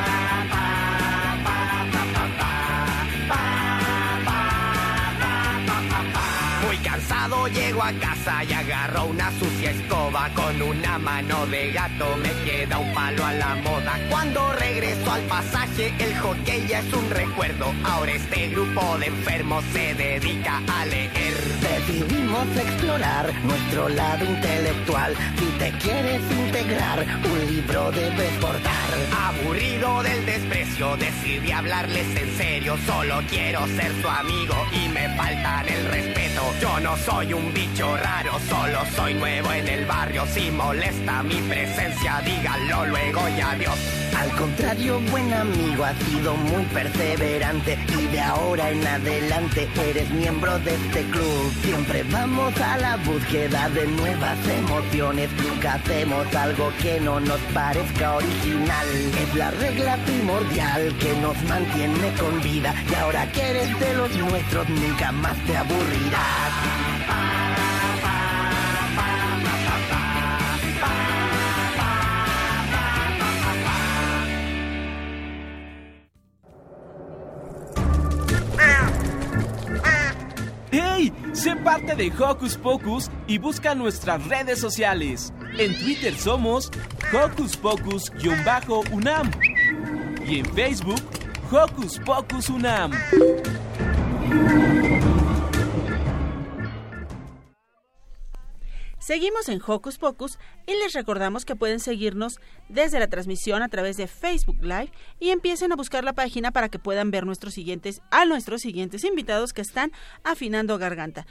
[7.48, 12.78] Llego a casa y agarro una sucia escoba con una mano de gato me queda
[12.78, 13.98] un palo a la moda.
[14.10, 17.72] Cuando regreso al pasaje el hockey ya es un recuerdo.
[17.84, 21.67] Ahora este grupo de enfermos se dedica a leer.
[21.88, 25.14] Decidimos explorar nuestro lado intelectual.
[25.38, 28.88] Si te quieres integrar, un libro debes portar.
[29.26, 32.76] Aburrido del desprecio, decidí hablarles en serio.
[32.84, 36.42] Solo quiero ser su amigo y me faltan el respeto.
[36.60, 40.26] Yo no soy un bicho raro, solo soy nuevo en el barrio.
[40.26, 43.78] Si molesta mi presencia, díganlo luego y adiós.
[44.16, 50.58] Al contrario, buen amigo, has sido muy perseverante y de ahora en adelante eres miembro
[50.58, 51.52] de este club.
[51.78, 58.16] Siempre vamos a la búsqueda de nuevas emociones, nunca hacemos algo que no nos parezca
[58.16, 58.88] original.
[59.22, 64.12] Es la regla primordial que nos mantiene con vida y ahora que eres de los
[64.16, 66.87] nuestros nunca más te aburrirás.
[81.78, 85.32] Sé parte de Hocus Pocus y busca nuestras redes sociales.
[85.58, 86.70] En Twitter somos
[87.12, 89.30] Hocus Pocus-UNAM
[90.26, 91.00] y en Facebook
[91.52, 92.92] Hocus Pocus UNAM.
[98.98, 103.96] Seguimos en Hocus Pocus y les recordamos que pueden seguirnos desde la transmisión a través
[103.96, 108.02] de Facebook Live y empiecen a buscar la página para que puedan ver nuestros siguientes
[108.10, 109.92] a nuestros siguientes invitados que están
[110.24, 111.26] afinando garganta.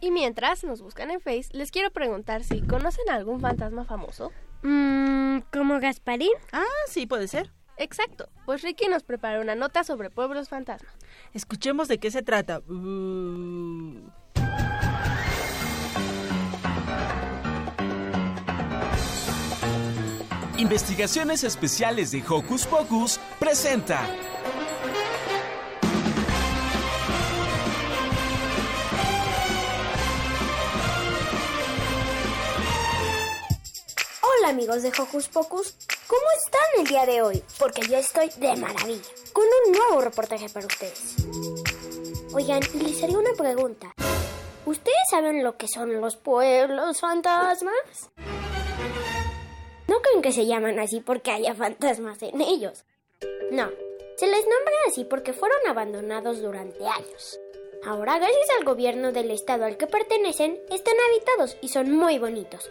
[0.00, 4.32] Y mientras nos buscan en Face, les quiero preguntar si conocen a algún fantasma famoso.
[4.62, 6.32] Mm, ¿Como Gasparín?
[6.52, 7.50] Ah, sí, puede ser.
[7.78, 10.88] Exacto, pues Ricky nos preparó una nota sobre pueblos fantasma.
[11.34, 12.60] Escuchemos de qué se trata.
[12.60, 14.10] Uh.
[20.58, 24.00] Investigaciones Especiales de Hocus Pocus presenta.
[34.46, 35.74] Amigos de Hocus Pocus,
[36.06, 37.42] ¿cómo están el día de hoy?
[37.58, 41.16] Porque yo estoy de maravilla, con un nuevo reportaje para ustedes.
[42.32, 43.92] Oigan, les haría una pregunta.
[44.64, 47.74] ¿Ustedes saben lo que son los pueblos fantasmas?
[49.88, 52.84] No creen que se llaman así porque haya fantasmas en ellos.
[53.50, 53.68] No,
[54.16, 57.40] se les nombra así porque fueron abandonados durante años.
[57.84, 62.70] Ahora, gracias al gobierno del estado al que pertenecen, están habitados y son muy bonitos.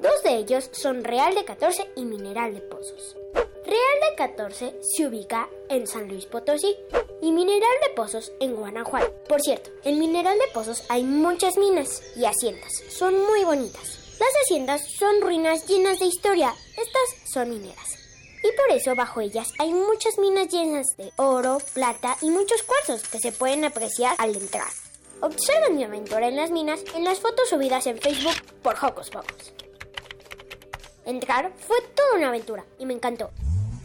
[0.00, 3.16] Dos de ellos son Real de 14 y Mineral de Pozos.
[3.34, 6.76] Real de 14 se ubica en San Luis Potosí
[7.22, 9.12] y Mineral de Pozos en Guanajuato.
[9.28, 12.72] Por cierto, en Mineral de Pozos hay muchas minas y haciendas.
[12.90, 13.98] Son muy bonitas.
[14.20, 16.54] Las haciendas son ruinas llenas de historia.
[16.76, 17.96] Estas son mineras.
[18.42, 23.08] Y por eso bajo ellas hay muchas minas llenas de oro, plata y muchos cuarzos
[23.08, 24.68] que se pueden apreciar al entrar.
[25.20, 29.52] Observen mi aventura en las minas en las fotos subidas en Facebook por Hocus Pocus.
[31.06, 33.30] Entrar fue toda una aventura y me encantó.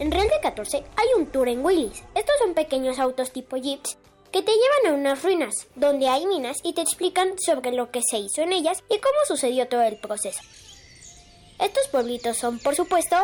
[0.00, 2.02] En Real de 14 hay un tour en Willys.
[2.16, 3.96] Estos son pequeños autos tipo jeeps
[4.32, 8.00] que te llevan a unas ruinas donde hay minas y te explican sobre lo que
[8.02, 10.40] se hizo en ellas y cómo sucedió todo el proceso.
[11.60, 13.16] Estos pueblitos son, por supuesto,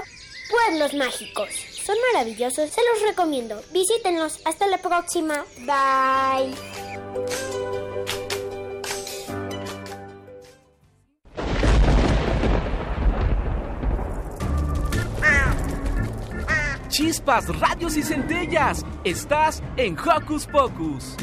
[0.49, 1.49] pueblos mágicos.
[1.85, 3.61] Son maravillosos, se los recomiendo.
[3.73, 4.41] Visítenlos.
[4.45, 5.45] Hasta la próxima.
[5.61, 6.55] Bye.
[16.99, 18.85] Chispas, radios y centellas.
[19.05, 21.15] Estás en Hocus Pocus.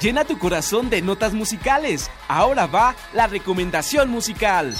[0.00, 2.08] Llena tu corazón de notas musicales.
[2.28, 4.76] Ahora va la recomendación musical.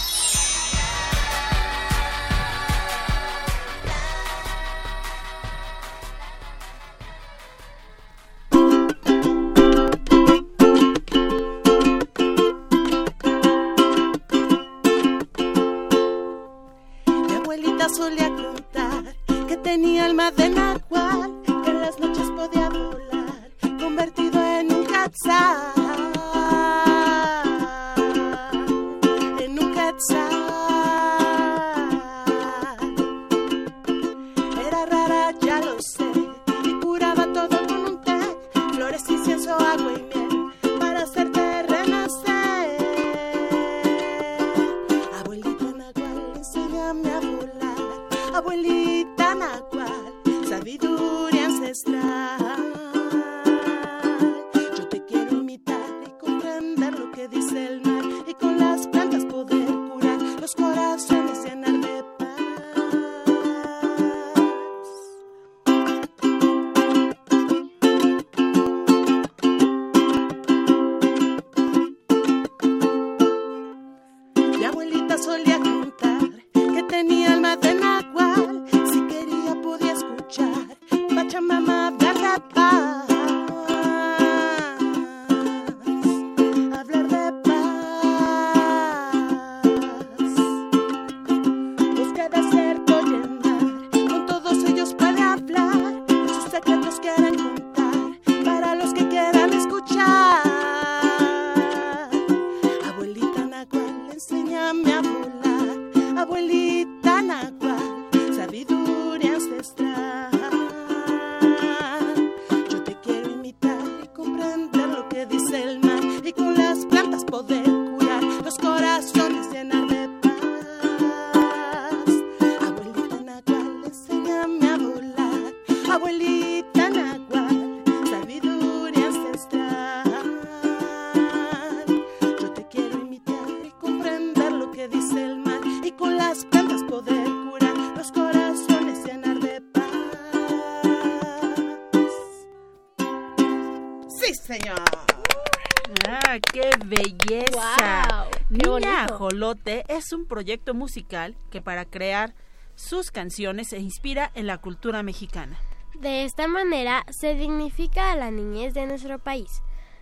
[150.09, 152.35] Es un proyecto musical que para crear
[152.77, 155.59] sus canciones se inspira en la cultura mexicana.
[156.01, 159.51] De esta manera se dignifica a la niñez de nuestro país,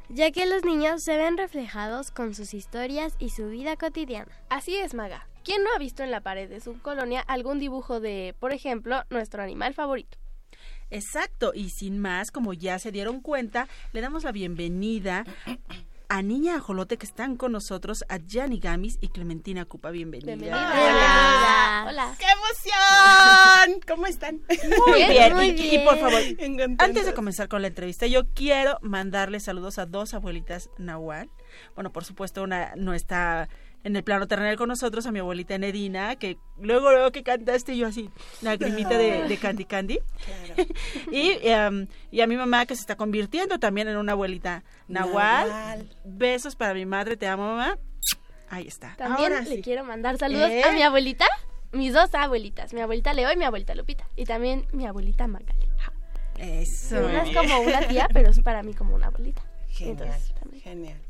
[0.08, 4.30] ya que los niños se ven reflejados con sus historias y su vida cotidiana.
[4.48, 5.26] Así es, Maga.
[5.42, 9.02] ¿Quién no ha visto en la pared de su colonia algún dibujo de, por ejemplo,
[9.10, 10.18] nuestro animal favorito?
[10.88, 15.24] Exacto, y sin más, como ya se dieron cuenta, le damos la bienvenida
[16.08, 19.90] a Niña Ajolote que están con nosotros, a Gianni Gamis y Clementina Cupa.
[19.90, 20.34] Bienvenida.
[20.34, 21.86] Hola.
[21.88, 22.14] Hola.
[22.18, 23.80] ¡Qué emoción!
[23.86, 24.40] ¿Cómo están?
[24.86, 26.20] Muy Bien, bien, muy y, y por favor,
[26.78, 31.30] antes de comenzar con la entrevista, yo quiero mandarle saludos a dos abuelitas Nahual.
[31.74, 33.48] Bueno, por supuesto, una no está
[33.86, 37.76] en el plano terrenal con nosotros, a mi abuelita Nedina, que luego, luego que cantaste
[37.76, 38.10] yo así,
[38.42, 40.00] lagrimita de, de Candy Candy.
[41.12, 45.48] y, em, y a mi mamá que se está convirtiendo también en una abuelita Nahual.
[45.48, 45.96] Nahual.
[46.04, 47.78] Besos para mi madre, te amo mamá.
[48.50, 48.96] Ahí está.
[48.96, 49.62] También Ahora le sí.
[49.62, 50.64] quiero mandar saludos ¿Eh?
[50.64, 51.26] a mi abuelita,
[51.70, 55.68] mis dos abuelitas, mi abuelita Leo y mi abuelita Lupita, y también mi abuelita Magali.
[56.38, 56.98] Eso.
[57.06, 59.42] Una es como una tía, pero es para mí como una abuelita.
[59.68, 61.05] Genial, Entonces, genial.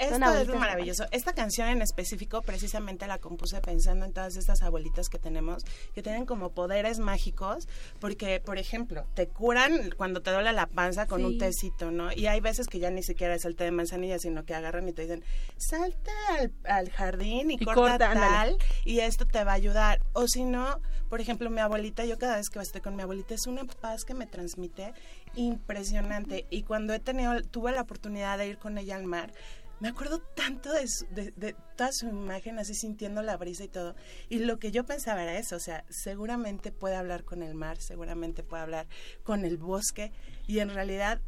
[0.00, 1.04] Esto es lo maravilloso.
[1.10, 6.02] Esta canción en específico precisamente la compuse pensando en todas estas abuelitas que tenemos, que
[6.02, 7.68] tienen como poderes mágicos,
[8.00, 12.12] porque, por ejemplo, te curan cuando te duele la panza con un tecito, ¿no?
[12.12, 14.88] Y hay veces que ya ni siquiera es el té de manzanilla, sino que agarran
[14.88, 15.22] y te dicen,
[15.56, 18.56] salta al, al jardín y, Y corta, corta, ándale.
[18.56, 20.00] tal, y esto te va a ayudar.
[20.14, 23.34] O si no, por ejemplo, mi abuelita, yo cada vez que estoy con mi abuelita,
[23.34, 24.94] es una paz que me transmite
[25.34, 26.46] impresionante.
[26.50, 29.32] Y cuando he tenido, tuve la oportunidad de ir con ella al mar,
[29.80, 33.68] me acuerdo tanto de, su- de, de toda su imagen, así sintiendo la brisa y
[33.68, 33.94] todo.
[34.28, 37.78] Y lo que yo pensaba era eso, o sea, seguramente puede hablar con el mar,
[37.80, 38.86] seguramente puede hablar
[39.22, 40.12] con el bosque,
[40.46, 41.20] y en realidad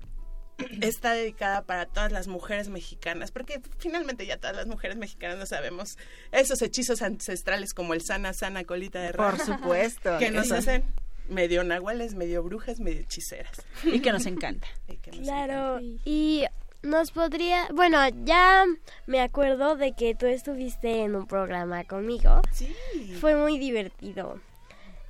[0.83, 5.47] está dedicada para todas las mujeres mexicanas, porque finalmente ya todas las mujeres mexicanas no
[5.47, 5.97] sabemos
[6.31, 10.17] esos hechizos ancestrales como el sana, sana colita de Por rana, supuesto.
[10.19, 10.85] que nos hacen
[11.29, 13.63] medio nahuales, medio brujas, medio hechiceras.
[13.85, 14.67] Y que nos encanta.
[14.89, 16.45] Y que nos Claro, y
[16.83, 18.65] nos podría, bueno, ya
[19.07, 22.43] me acuerdo de que tú estuviste en un programa conmigo.
[22.53, 22.75] Sí.
[23.21, 24.41] Fue muy divertido.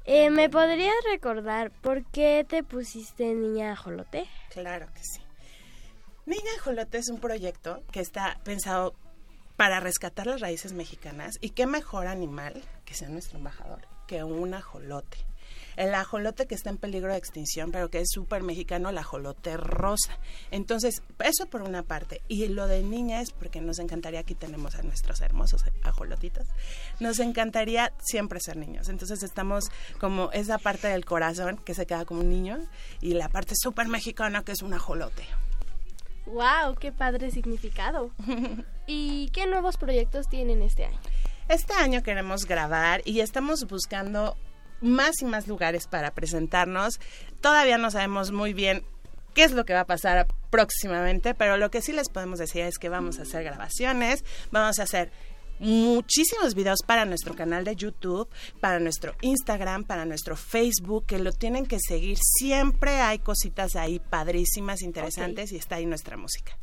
[0.04, 4.26] Eh, ¿Me podrías recordar por qué te pusiste niña ajolote?
[4.50, 5.22] Claro que sí.
[6.24, 8.94] Niña Ajolote es un proyecto que está pensado
[9.56, 14.54] para rescatar las raíces mexicanas y qué mejor animal que sea nuestro embajador que un
[14.54, 15.18] ajolote.
[15.82, 19.56] El ajolote que está en peligro de extinción, pero que es súper mexicano, el ajolote
[19.56, 20.16] rosa.
[20.52, 22.22] Entonces, eso por una parte.
[22.28, 26.46] Y lo de niña es porque nos encantaría, aquí tenemos a nuestros hermosos ajolotitos,
[27.00, 28.88] nos encantaría siempre ser niños.
[28.88, 32.64] Entonces estamos como esa parte del corazón que se queda como un niño
[33.00, 35.24] y la parte súper mexicana que es un ajolote.
[36.26, 36.76] ¡Wow!
[36.78, 38.12] ¡Qué padre significado!
[38.86, 41.00] ¿Y qué nuevos proyectos tienen este año?
[41.48, 44.36] Este año queremos grabar y estamos buscando
[44.82, 47.00] más y más lugares para presentarnos.
[47.40, 48.84] Todavía no sabemos muy bien
[49.34, 52.62] qué es lo que va a pasar próximamente, pero lo que sí les podemos decir
[52.62, 55.10] es que vamos a hacer grabaciones, vamos a hacer
[55.58, 58.28] muchísimos videos para nuestro canal de YouTube,
[58.60, 62.18] para nuestro Instagram, para nuestro Facebook, que lo tienen que seguir.
[62.20, 66.58] Siempre hay cositas ahí padrísimas, interesantes y está ahí nuestra música.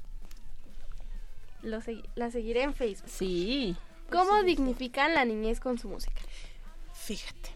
[1.61, 1.79] Lo
[2.15, 3.09] la seguiré en Facebook.
[3.09, 3.75] Sí.
[4.11, 6.21] ¿Cómo dignifican la niñez con su música?
[6.93, 7.51] Fíjate,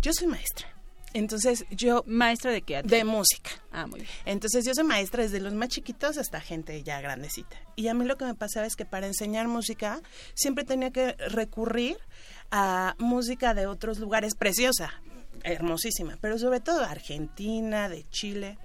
[0.00, 0.66] yo soy maestra.
[1.12, 2.04] Entonces yo...
[2.06, 2.82] ¿Maestra de qué?
[2.82, 3.50] De música.
[3.72, 4.10] Ah, muy bien.
[4.26, 7.56] Entonces yo soy maestra desde los más chiquitos hasta gente ya grandecita.
[7.74, 10.00] Y a mí lo que me pasaba es que para enseñar música
[10.34, 11.96] siempre tenía que recurrir
[12.50, 14.92] a música de otros lugares, preciosa,
[15.42, 18.58] hermosísima, pero sobre todo Argentina, de Chile.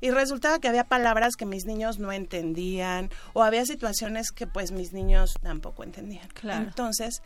[0.00, 4.72] Y resultaba que había palabras que mis niños no entendían o había situaciones que pues
[4.72, 6.28] mis niños tampoco entendían.
[6.28, 6.64] Claro.
[6.64, 7.22] Entonces,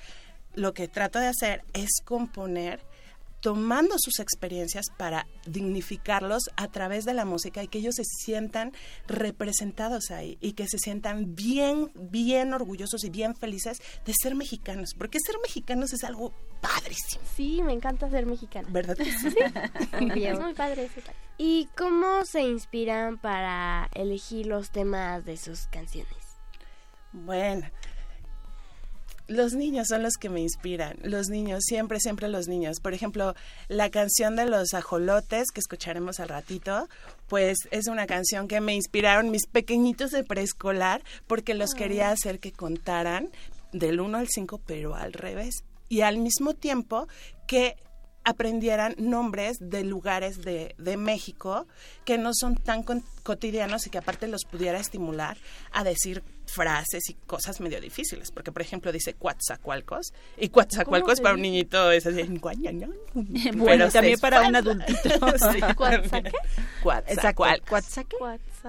[0.55, 2.81] lo que trato de hacer es componer
[3.41, 8.73] tomando sus experiencias para dignificarlos a través de la música y que ellos se sientan
[9.07, 14.95] representados ahí y que se sientan bien, bien orgullosos y bien felices de ser mexicanos,
[14.99, 17.23] porque ser mexicanos es algo padrísimo.
[17.37, 18.69] Sí, me encanta ser mexicana.
[18.71, 19.35] ¿Verdad que sí?
[20.25, 21.17] es muy padre ese país.
[21.39, 26.17] ¿Y cómo se inspiran para elegir los temas de sus canciones?
[27.13, 27.67] Bueno,
[29.29, 30.97] los niños son los que me inspiran.
[31.03, 32.81] Los niños, siempre, siempre los niños.
[32.81, 33.35] Por ejemplo,
[33.69, 36.89] la canción de los ajolotes que escucharemos al ratito,
[37.29, 42.41] pues es una canción que me inspiraron mis pequeñitos de preescolar porque los quería hacer
[42.41, 43.31] que contaran
[43.73, 45.63] del 1 al 5, pero al revés.
[45.91, 47.07] Y al mismo tiempo
[47.47, 47.77] que
[48.29, 51.67] aprendieran nombres de lugares de, de México
[52.05, 55.39] que no son tan con- cotidianos y que aparte los pudiera estimular
[55.73, 58.31] a decir frases y cosas medio difíciles.
[58.31, 62.23] Porque, por ejemplo, dice Coatzacoalcos y Coatzacoalcos para un niñito es así.
[63.15, 65.09] Bueno, Pero también para un adultito.
[65.53, 65.61] Sí.
[65.75, 66.33] ¿Coatzaque?
[66.83, 67.69] Coatzacoalcos.
[67.71, 68.17] ¿Coatzaque?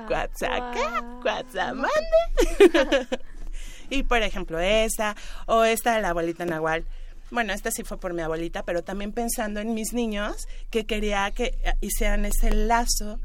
[0.07, 0.79] Coatzaque,
[1.21, 1.89] Coatzamande.
[3.89, 5.15] y por ejemplo esa,
[5.47, 6.85] o esta de la abuelita Nahual.
[7.31, 11.29] Bueno, esta sí fue por mi abuelita, pero también pensando en mis niños, que quería
[11.31, 13.19] que eh, hicieran ese lazo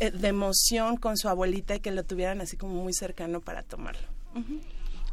[0.00, 3.62] eh, de emoción con su abuelita y que lo tuvieran así como muy cercano para
[3.62, 4.08] tomarlo.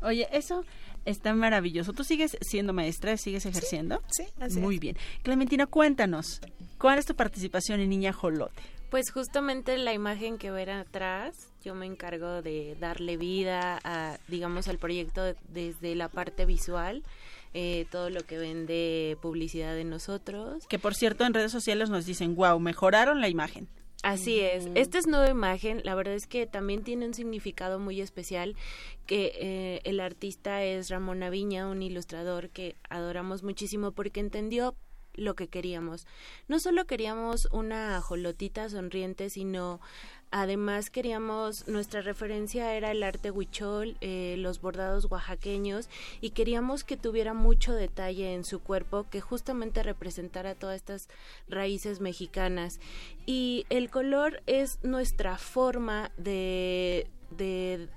[0.02, 0.64] Oye, eso
[1.06, 1.94] está maravilloso.
[1.94, 3.18] ¿Tú sigues siendo maestra?
[3.18, 4.02] ¿Sigues ejerciendo?
[4.08, 4.82] Sí, así Muy es.
[4.82, 4.98] bien.
[5.24, 6.40] Clementina, cuéntanos,
[6.78, 8.62] ¿cuál es tu participación en Niña Jolote?
[8.90, 14.68] Pues justamente la imagen que ven atrás, yo me encargo de darle vida a, digamos,
[14.68, 17.04] al proyecto desde la parte visual,
[17.54, 20.68] eh, todo lo que ven de publicidad de nosotros.
[20.68, 23.68] Que por cierto, en redes sociales nos dicen, wow, mejoraron la imagen.
[24.02, 24.68] Así es.
[24.76, 25.82] Esta es nueva imagen.
[25.84, 28.56] La verdad es que también tiene un significado muy especial
[29.06, 34.76] que eh, el artista es Ramón Aviña, un ilustrador que adoramos muchísimo porque entendió
[35.16, 36.08] lo que queríamos.
[36.48, 39.82] No solo queríamos una ajolotita sonriente, sino
[40.32, 45.90] además queríamos, nuestra referencia era el arte huichol, eh, los bordados oaxaqueños
[46.22, 51.08] y queríamos que tuviera mucho detalle en su cuerpo que justamente representara todas estas
[51.48, 52.80] raíces mexicanas.
[53.26, 57.90] Y el color es nuestra forma de, de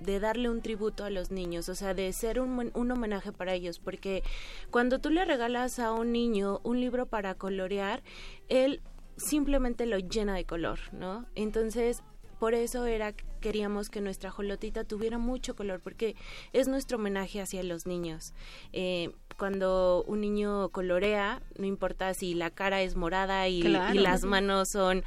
[0.00, 3.54] de darle un tributo a los niños, o sea, de ser un, un, homenaje para
[3.54, 4.22] ellos, porque
[4.70, 8.02] cuando tú le regalas a un niño un libro para colorear,
[8.48, 8.80] él
[9.20, 11.26] simplemente lo llena de color, ¿no?
[11.34, 12.02] Entonces,
[12.38, 16.16] por eso era queríamos que nuestra jolotita tuviera mucho color porque
[16.52, 18.32] es nuestro homenaje hacia los niños
[18.72, 23.94] eh, cuando un niño colorea no importa si la cara es morada y, Claro.
[23.94, 25.04] y las manos son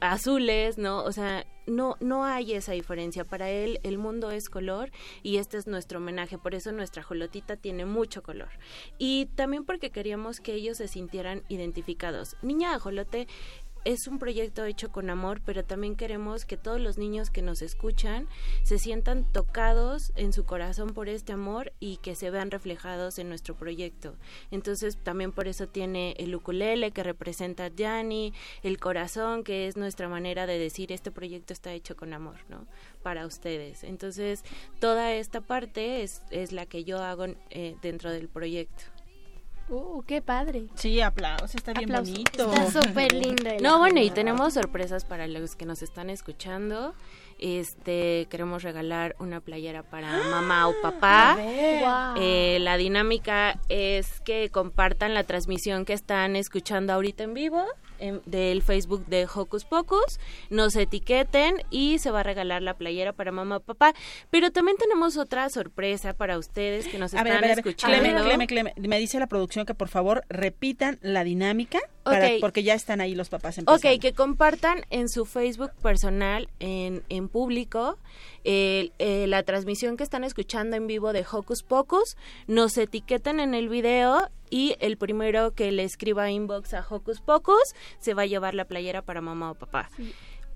[0.00, 3.24] azules no o sea no no hay esa diferencia.
[3.24, 4.90] Para él el mundo es color
[5.22, 6.38] y este es nuestro homenaje.
[6.38, 8.50] Por eso nuestra jolotita tiene mucho color.
[8.98, 12.36] Y también porque queríamos que ellos se sintieran identificados.
[12.42, 13.28] Niña ajolote
[13.84, 17.62] es un proyecto hecho con amor, pero también queremos que todos los niños que nos
[17.62, 18.28] escuchan
[18.62, 23.28] se sientan tocados en su corazón por este amor y que se vean reflejados en
[23.28, 24.14] nuestro proyecto.
[24.50, 29.76] Entonces, también por eso tiene el ukulele que representa a Yanni, el corazón que es
[29.76, 32.66] nuestra manera de decir este proyecto está hecho con amor, ¿no?
[33.02, 33.82] Para ustedes.
[33.82, 34.44] Entonces,
[34.78, 38.91] toda esta parte es, es la que yo hago eh, dentro del proyecto.
[39.72, 40.66] Uh, qué padre.
[40.74, 42.12] Sí, aplausos, está bien Aplausos.
[42.12, 42.52] bonito.
[42.52, 46.94] Está súper lindo el No, bueno, y tenemos sorpresas para los que nos están escuchando.
[47.38, 51.32] Este, queremos regalar una playera para mamá o papá.
[51.32, 51.80] A ver.
[51.80, 52.14] Guau.
[52.18, 57.64] Eh, la dinámica es que compartan la transmisión que están escuchando ahorita en vivo
[58.26, 60.18] del Facebook de Hocus Pocus,
[60.50, 63.94] nos etiqueten y se va a regalar la playera para mamá o papá.
[64.30, 67.98] Pero también tenemos otra sorpresa para ustedes que nos A están ver, a ver, escuchando.
[67.98, 72.62] Cleme, Cleme, Cleme, me dice la producción que por favor repitan la dinámica para- porque
[72.62, 73.88] ya están ahí los papás empezando.
[73.94, 77.98] Ok, que compartan en su Facebook personal, en, en público,
[78.44, 78.90] eh,
[79.28, 84.28] la transmisión que están escuchando en vivo de Hocus Pocus, nos etiqueten en el video
[84.52, 88.66] y el primero que le escriba inbox a Hocus Pocus se va a llevar la
[88.66, 89.88] playera para mamá o papá.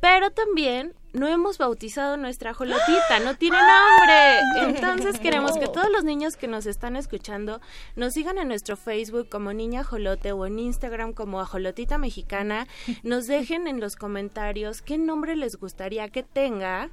[0.01, 4.69] Pero también no hemos bautizado nuestra jolotita, no tiene nombre.
[4.69, 7.63] Entonces queremos que todos los niños que nos están escuchando
[7.95, 12.69] nos sigan en nuestro Facebook como Niña Jolote o en Instagram como Ajolotita Mexicana.
[13.03, 16.91] Nos dejen en los comentarios qué nombre les gustaría que tenga.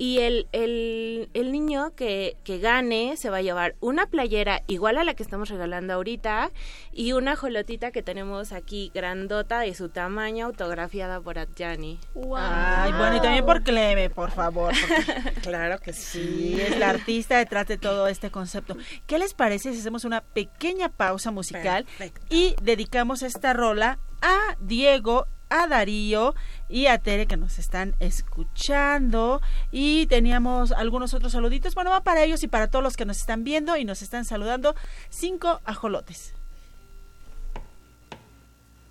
[0.00, 4.96] Y el, el, el niño que, que gane se va a llevar una playera igual
[4.96, 6.52] a la que estamos regalando ahorita
[6.92, 11.98] y una jolotita que tenemos aquí grandota de su tamaño autografiada por Adjani.
[12.36, 14.72] Ay, bueno, y también por Cleme, por favor.
[14.72, 18.76] porque- claro que sí, es la artista detrás de todo este concepto.
[19.08, 21.86] ¿Qué les parece si hacemos una pequeña pausa musical
[22.30, 26.34] y dedicamos esta rola a Diego, a Darío
[26.68, 29.40] y a Tere que nos están escuchando?
[29.70, 31.74] Y teníamos algunos otros saluditos.
[31.74, 34.24] Bueno, va para ellos y para todos los que nos están viendo y nos están
[34.24, 34.74] saludando.
[35.10, 36.34] Cinco ajolotes.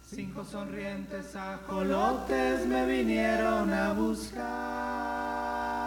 [0.09, 5.86] Cinco sonrientes ajolotes me vinieron a buscar.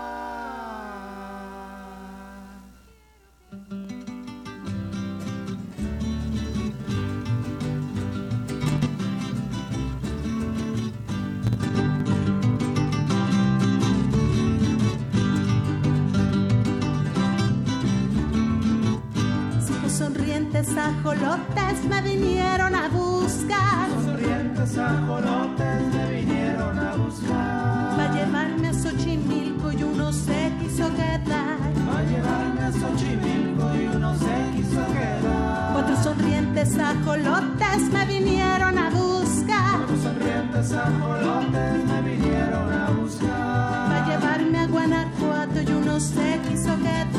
[20.01, 23.87] Sonrientes ajolotes me vinieron a buscar.
[24.03, 27.99] Sonrientes ajolotes me vinieron a buscar.
[27.99, 31.59] Va a llevarme a Xochimilco y uno se quiso quedar.
[31.87, 35.73] Va a llevarme a Xochimilco y uno se quiso quedar.
[35.75, 39.77] Cuatro sonrientes ajolotes me vinieron a buscar.
[39.81, 43.91] Cuatro sonrientes ajolotes me vinieron a buscar.
[43.91, 47.10] Va a llevarme a Guanajuato y uno se quiso quedar.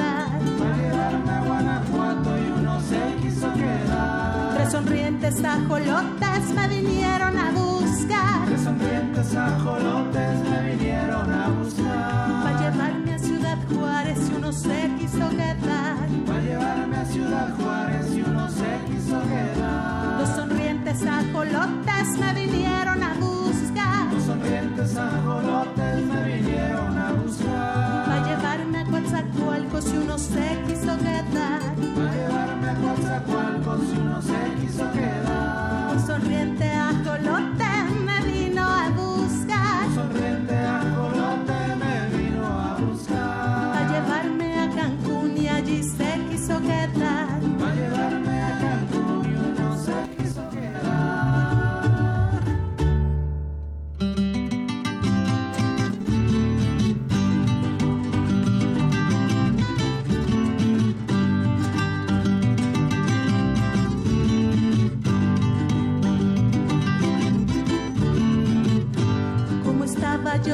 [4.72, 8.46] Sonrientes ajolotes me vinieron a buscar.
[8.46, 12.46] Tres sonrientes ajolotes me vinieron a buscar.
[12.46, 15.98] Va a llevarme a Ciudad Juárez y uno se quiso quedar.
[16.30, 20.20] Va a llevarme a Ciudad Juárez y uno se quiso quedar.
[20.20, 24.14] Dos sonrientes ajolotes me vinieron a buscar.
[24.14, 28.10] Los sonrientes ajolotes me vinieron a buscar.
[28.10, 30.81] Va a llevarme a Coatzacoalcos y uno se quiso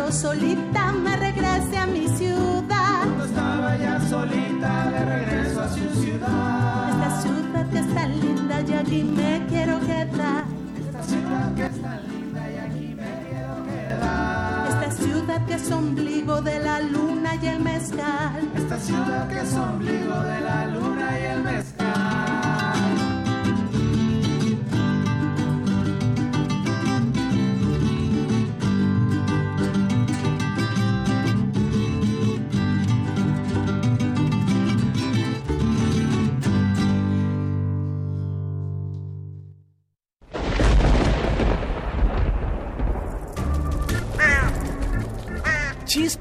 [0.08, 3.02] yo solita me regrese a mi ciudad.
[3.04, 6.90] Cuando estaba ya solita de regreso a su ciudad.
[6.92, 10.44] Esta ciudad que está linda y aquí me quiero quedar.
[10.80, 14.68] Esta ciudad que está linda y aquí me quiero quedar.
[14.70, 18.50] Esta ciudad que es ombligo de la luna y el mezcal.
[18.56, 19.97] Esta ciudad que es ombligo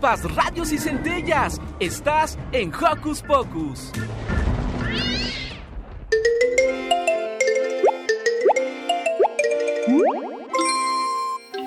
[0.07, 1.61] Chispas, radios y centellas.
[1.81, 3.91] Estás en Hocus Pocus.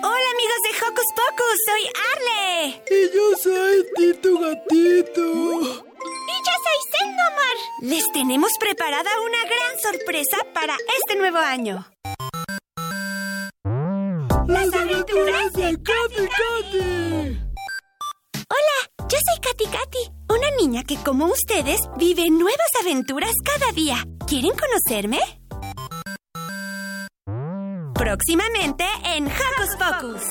[0.01, 1.83] Hola amigos de Hocus Pocus, soy
[2.13, 2.81] Arle.
[2.89, 5.25] Y yo soy Tito Gatito.
[5.61, 7.57] Y yo soy Sendomar.
[7.81, 11.85] Les tenemos preparada una gran sorpresa para este nuevo año.
[14.47, 17.48] Las aventuras de Katy Katy.
[19.79, 24.03] Katy, una niña que como ustedes vive nuevas aventuras cada día.
[24.27, 25.19] ¿Quieren conocerme?
[27.93, 28.83] Próximamente
[29.15, 30.23] en Hocus Pocus.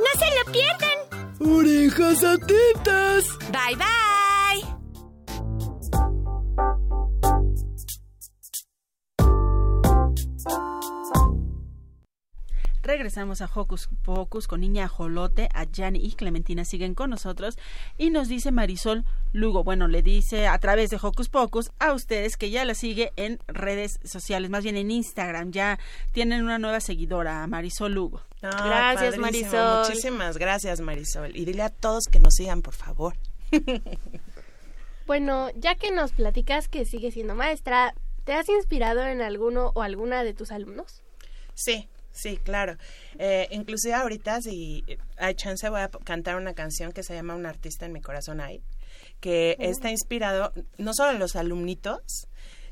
[0.00, 1.56] ¡No se lo pierdan!
[1.56, 3.38] Orejas atentas.
[3.52, 4.05] Bye bye.
[12.86, 17.58] Regresamos a Hocus Pocus con Niña Jolote, a Yanni y Clementina siguen con nosotros
[17.98, 22.36] y nos dice Marisol Lugo, bueno, le dice a través de Hocus Pocus a ustedes
[22.36, 25.80] que ya la sigue en redes sociales, más bien en Instagram, ya
[26.12, 28.22] tienen una nueva seguidora, Marisol Lugo.
[28.40, 29.50] No, Gracias, padrísimo.
[29.50, 29.88] Marisol.
[29.88, 31.36] Muchísimas gracias, Marisol.
[31.36, 33.16] Y dile a todos que nos sigan, por favor.
[35.06, 39.82] Bueno, ya que nos platicas que sigues siendo maestra, ¿te has inspirado en alguno o
[39.82, 41.04] alguna de tus alumnos?
[41.54, 42.76] Sí, sí, claro.
[43.18, 44.84] Eh, inclusive ahorita, si
[45.16, 48.40] hay chance, voy a cantar una canción que se llama Un artista en mi corazón
[48.40, 48.62] hay,
[49.20, 52.28] que está inspirado no solo en los alumnitos,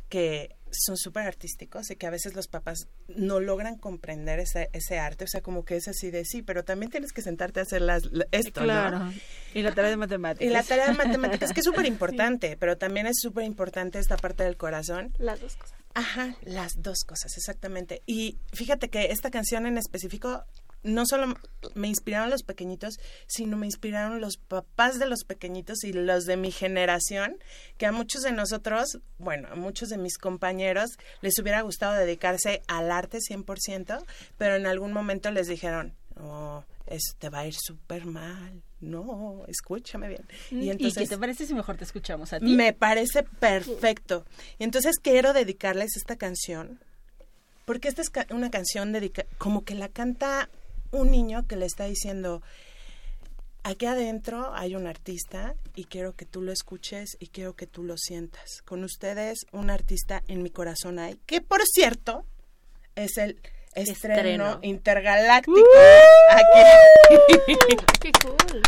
[0.09, 4.99] que son súper artísticos y que a veces los papás no logran comprender ese, ese
[4.99, 7.63] arte, o sea, como que es así de sí, pero también tienes que sentarte a
[7.65, 8.67] hacer las, la- esto, ¿no?
[8.67, 9.13] Claro.
[9.55, 10.47] Y la tarea de matemáticas.
[10.47, 14.17] Y la tarea de matemáticas, que es súper importante, pero también es súper importante esta
[14.17, 15.13] parte del corazón.
[15.19, 15.79] Las dos cosas.
[15.95, 18.03] Ajá, las dos cosas, exactamente.
[18.07, 20.45] Y fíjate que esta canción en específico
[20.85, 21.35] no solo
[21.75, 26.37] me inspiraron los pequeñitos, sino me inspiraron los papás de los pequeñitos y los de
[26.37, 27.37] mi generación,
[27.79, 30.91] que a muchos de nosotros, bueno, a muchos de mis compañeros
[31.23, 34.05] les hubiera gustado dedicarse al arte 100%,
[34.39, 38.63] pero en algún momento les dijeron, no, eso te va a ir súper mal.
[38.81, 40.27] No, escúchame bien.
[40.51, 42.45] ¿Y, Y entonces qué te parece si mejor te escuchamos a ti?
[42.45, 44.27] me parece perfecto.
[44.59, 46.79] Y entonces quiero dedicarles esta canción,
[47.65, 50.51] porque esta es ca- una canción dedica como que la canta
[50.95, 52.43] un niño que le está diciendo,
[53.63, 57.83] aquí adentro hay un artista y quiero que tú lo escuches y quiero que tú
[57.83, 58.63] lo sientas.
[58.65, 62.25] Con ustedes, un artista en mi corazón hay, que por cierto
[62.95, 63.41] es el
[63.75, 64.59] estreno, Estreno.
[64.63, 65.61] intergaláctico
[66.31, 66.61] aquí.
[68.01, 68.63] ¡Qué cool!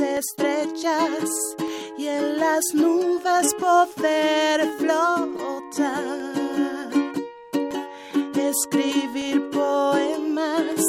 [0.00, 1.30] Estrellas
[1.98, 6.22] y en las nubes poder flotar
[8.52, 10.80] escribir poemas,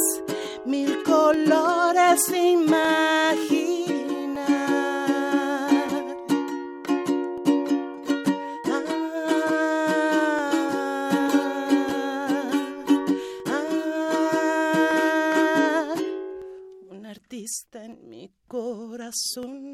[0.65, 3.12] mil colores imaginar.
[19.13, 19.72] Corazón.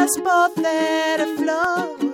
[0.00, 1.70] Nubes poder flotar.
[1.98, 2.09] Componer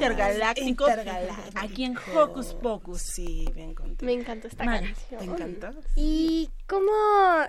[0.00, 0.38] gracias.
[0.48, 1.58] estreno intergaláctico, Intergaláctico.
[1.60, 3.00] aquí en Hocus Pocus.
[3.02, 4.04] Sí, bien contento.
[4.04, 5.18] Me encantó esta Mara, canción.
[5.20, 5.80] ¿Te encantó?
[5.96, 6.90] ¿Y cómo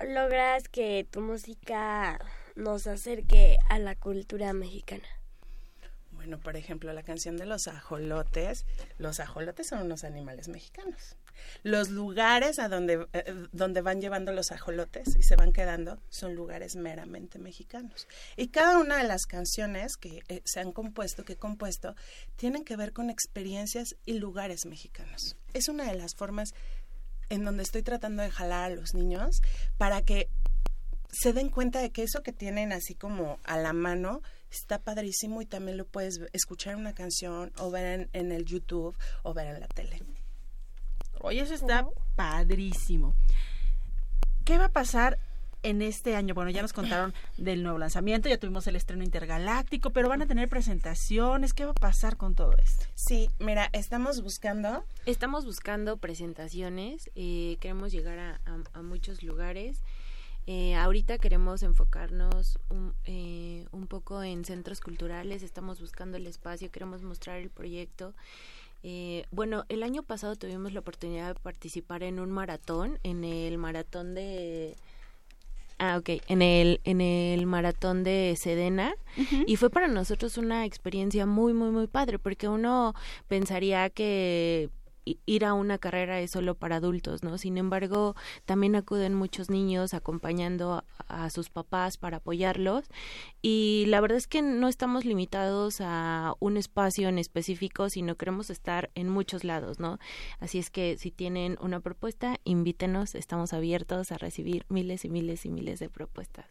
[0.08, 2.18] logras que tu música
[2.54, 5.04] nos acerque a la cultura mexicana?
[6.12, 8.64] Bueno, por ejemplo, la canción de los ajolotes.
[8.98, 11.16] Los ajolotes son unos animales mexicanos.
[11.62, 16.34] Los lugares a donde, eh, donde van llevando los ajolotes y se van quedando son
[16.34, 18.06] lugares meramente mexicanos.
[18.36, 21.94] Y cada una de las canciones que eh, se han compuesto, que he compuesto,
[22.36, 25.36] tienen que ver con experiencias y lugares mexicanos.
[25.54, 26.50] Es una de las formas
[27.28, 29.40] en donde estoy tratando de jalar a los niños
[29.78, 30.28] para que
[31.12, 35.40] se den cuenta de que eso que tienen así como a la mano está padrísimo
[35.42, 39.34] y también lo puedes escuchar en una canción o ver en, en el YouTube o
[39.34, 40.02] ver en la tele.
[41.22, 43.14] Oye, eso está padrísimo.
[44.44, 45.18] ¿Qué va a pasar
[45.62, 46.34] en este año?
[46.34, 50.26] Bueno, ya nos contaron del nuevo lanzamiento, ya tuvimos el estreno intergaláctico, pero van a
[50.26, 51.54] tener presentaciones.
[51.54, 52.86] ¿Qué va a pasar con todo esto?
[52.96, 54.84] Sí, mira, estamos buscando.
[55.06, 59.80] Estamos buscando presentaciones, eh, queremos llegar a, a- a muchos lugares.
[60.48, 66.68] Eh, ahorita queremos enfocarnos un, eh, un poco en centros culturales, estamos buscando el espacio,
[66.72, 68.12] queremos mostrar el proyecto.
[68.82, 73.58] Eh, bueno, el año pasado tuvimos la oportunidad de participar en un maratón, en el
[73.58, 74.76] maratón de...
[75.78, 78.94] Ah, ok, en el, en el maratón de Sedena
[79.46, 82.94] y fue para nosotros una experiencia muy, muy, muy padre porque uno
[83.26, 84.70] pensaría que
[85.04, 87.38] ir a una carrera es solo para adultos, ¿no?
[87.38, 92.84] Sin embargo, también acuden muchos niños acompañando a, a sus papás para apoyarlos
[93.40, 98.50] y la verdad es que no estamos limitados a un espacio en específico, sino queremos
[98.50, 99.98] estar en muchos lados, ¿no?
[100.38, 105.44] Así es que si tienen una propuesta, invítenos, estamos abiertos a recibir miles y miles
[105.44, 106.46] y miles de propuestas.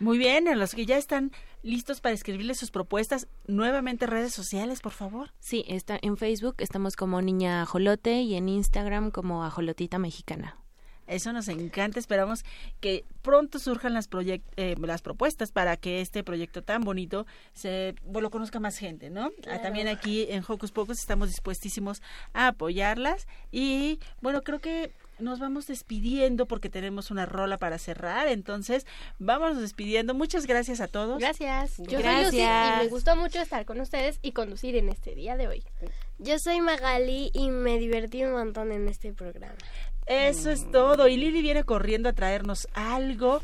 [0.00, 1.32] Muy bien, a los que ya están
[1.62, 5.30] listos para escribirles sus propuestas, nuevamente redes sociales, por favor.
[5.38, 10.61] Sí, está en Facebook estamos como Niña Ajolote y en Instagram como Ajolotita Mexicana.
[11.12, 11.98] Eso nos encanta.
[11.98, 12.44] Esperamos
[12.80, 17.94] que pronto surjan las, proyec- eh, las propuestas para que este proyecto tan bonito se
[18.04, 19.30] bueno, lo conozca más gente, ¿no?
[19.50, 22.02] Ah, También aquí en Hocus Pocus estamos dispuestísimos
[22.32, 23.26] a apoyarlas.
[23.50, 28.26] Y bueno, creo que nos vamos despidiendo porque tenemos una rola para cerrar.
[28.26, 28.86] Entonces,
[29.20, 30.14] vamos despidiendo.
[30.14, 31.20] Muchas gracias a todos.
[31.20, 31.76] Gracias.
[31.78, 32.24] Yo soy Gracias.
[32.32, 35.62] Lucy y me gustó mucho estar con ustedes y conducir en este día de hoy.
[36.18, 39.54] Yo soy Magali y me divertí un montón en este programa.
[40.06, 41.08] Eso es todo.
[41.08, 43.40] Y Lili viene corriendo a traernos algo.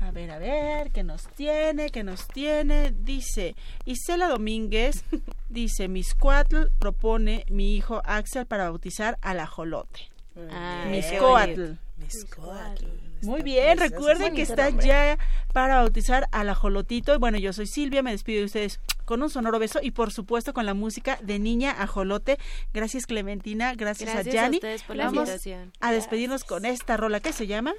[0.00, 1.90] A ver, a ver, ¿qué nos tiene?
[1.90, 2.94] ¿Qué nos tiene?
[2.96, 5.04] Dice, Isela Domínguez,
[5.50, 10.08] dice, Miscuatl propone mi hijo Axel para bautizar al ajolote.
[10.50, 11.72] Ah, Miscoatl.
[11.98, 12.86] Miscoatl.
[13.22, 15.18] Muy bien, recuerden que está ya
[15.52, 17.14] para bautizar al ajolotito.
[17.14, 18.80] Y bueno, yo soy Silvia, me despido de ustedes
[19.10, 22.38] con un sonoro beso y por supuesto con la música de Niña Ajolote.
[22.72, 24.58] Gracias Clementina, gracias, Gracias a a Yanni.
[24.58, 25.72] ustedes por la Vamos invitación.
[25.80, 27.74] a despedirnos con esta rola que se llama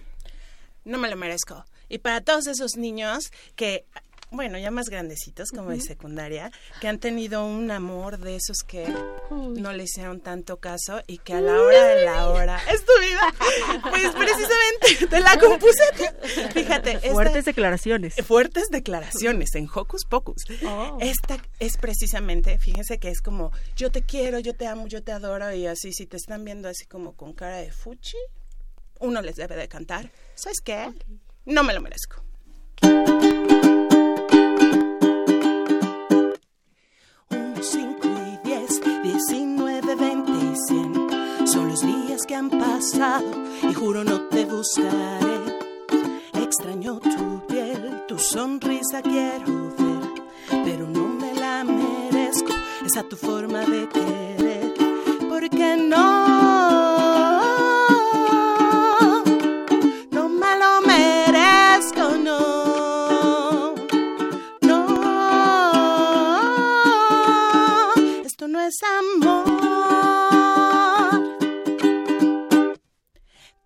[0.83, 1.63] no me lo merezco.
[1.87, 3.85] Y para todos esos niños que,
[4.31, 5.85] bueno, ya más grandecitos como de Ujú.
[5.85, 8.87] secundaria, que han tenido un amor de esos que
[9.29, 12.91] no le hicieron tanto caso y que a la hora de la hora es tu
[13.01, 13.21] vida.
[13.91, 15.83] Pues precisamente te la compuse.
[16.53, 18.15] Fíjate, esta- Fuertes declaraciones.
[18.25, 20.43] fuertes declaraciones en Hocus Pocus.
[20.65, 20.97] Oh.
[21.01, 25.11] Esta es precisamente, fíjense que es como yo te quiero, yo te amo, yo te
[25.11, 28.17] adoro y así si te están viendo así como con cara de fuchi,
[28.99, 30.09] uno les debe de cantar.
[30.35, 30.89] ¿Sabes qué?
[31.45, 32.23] No me lo merezco.
[39.27, 40.31] 19, 20
[41.45, 43.25] son los días que han pasado
[43.69, 45.59] y juro no te buscaré.
[46.33, 52.51] Extraño tu piel, tu sonrisa quiero ver, pero no me la merezco,
[52.83, 54.73] esa tu forma de querer.
[55.29, 56.80] ¿Por qué no?
[68.71, 69.43] Es amor.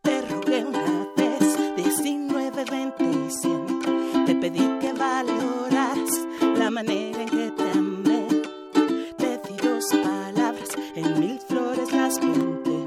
[0.02, 4.26] Te rogué una vez, 19, 20 y 100.
[4.26, 6.12] Te pedí que valoraras
[6.58, 8.26] la manera en que te amé.
[9.18, 12.80] Te di dos palabras, en mil flores las pinté.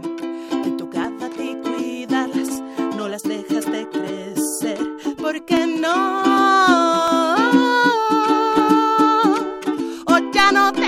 [0.65, 2.51] Te tocaba a ti cuidarlas,
[2.97, 4.79] no las dejas de crecer.
[5.23, 5.95] Porque no.
[10.07, 10.88] O ya no te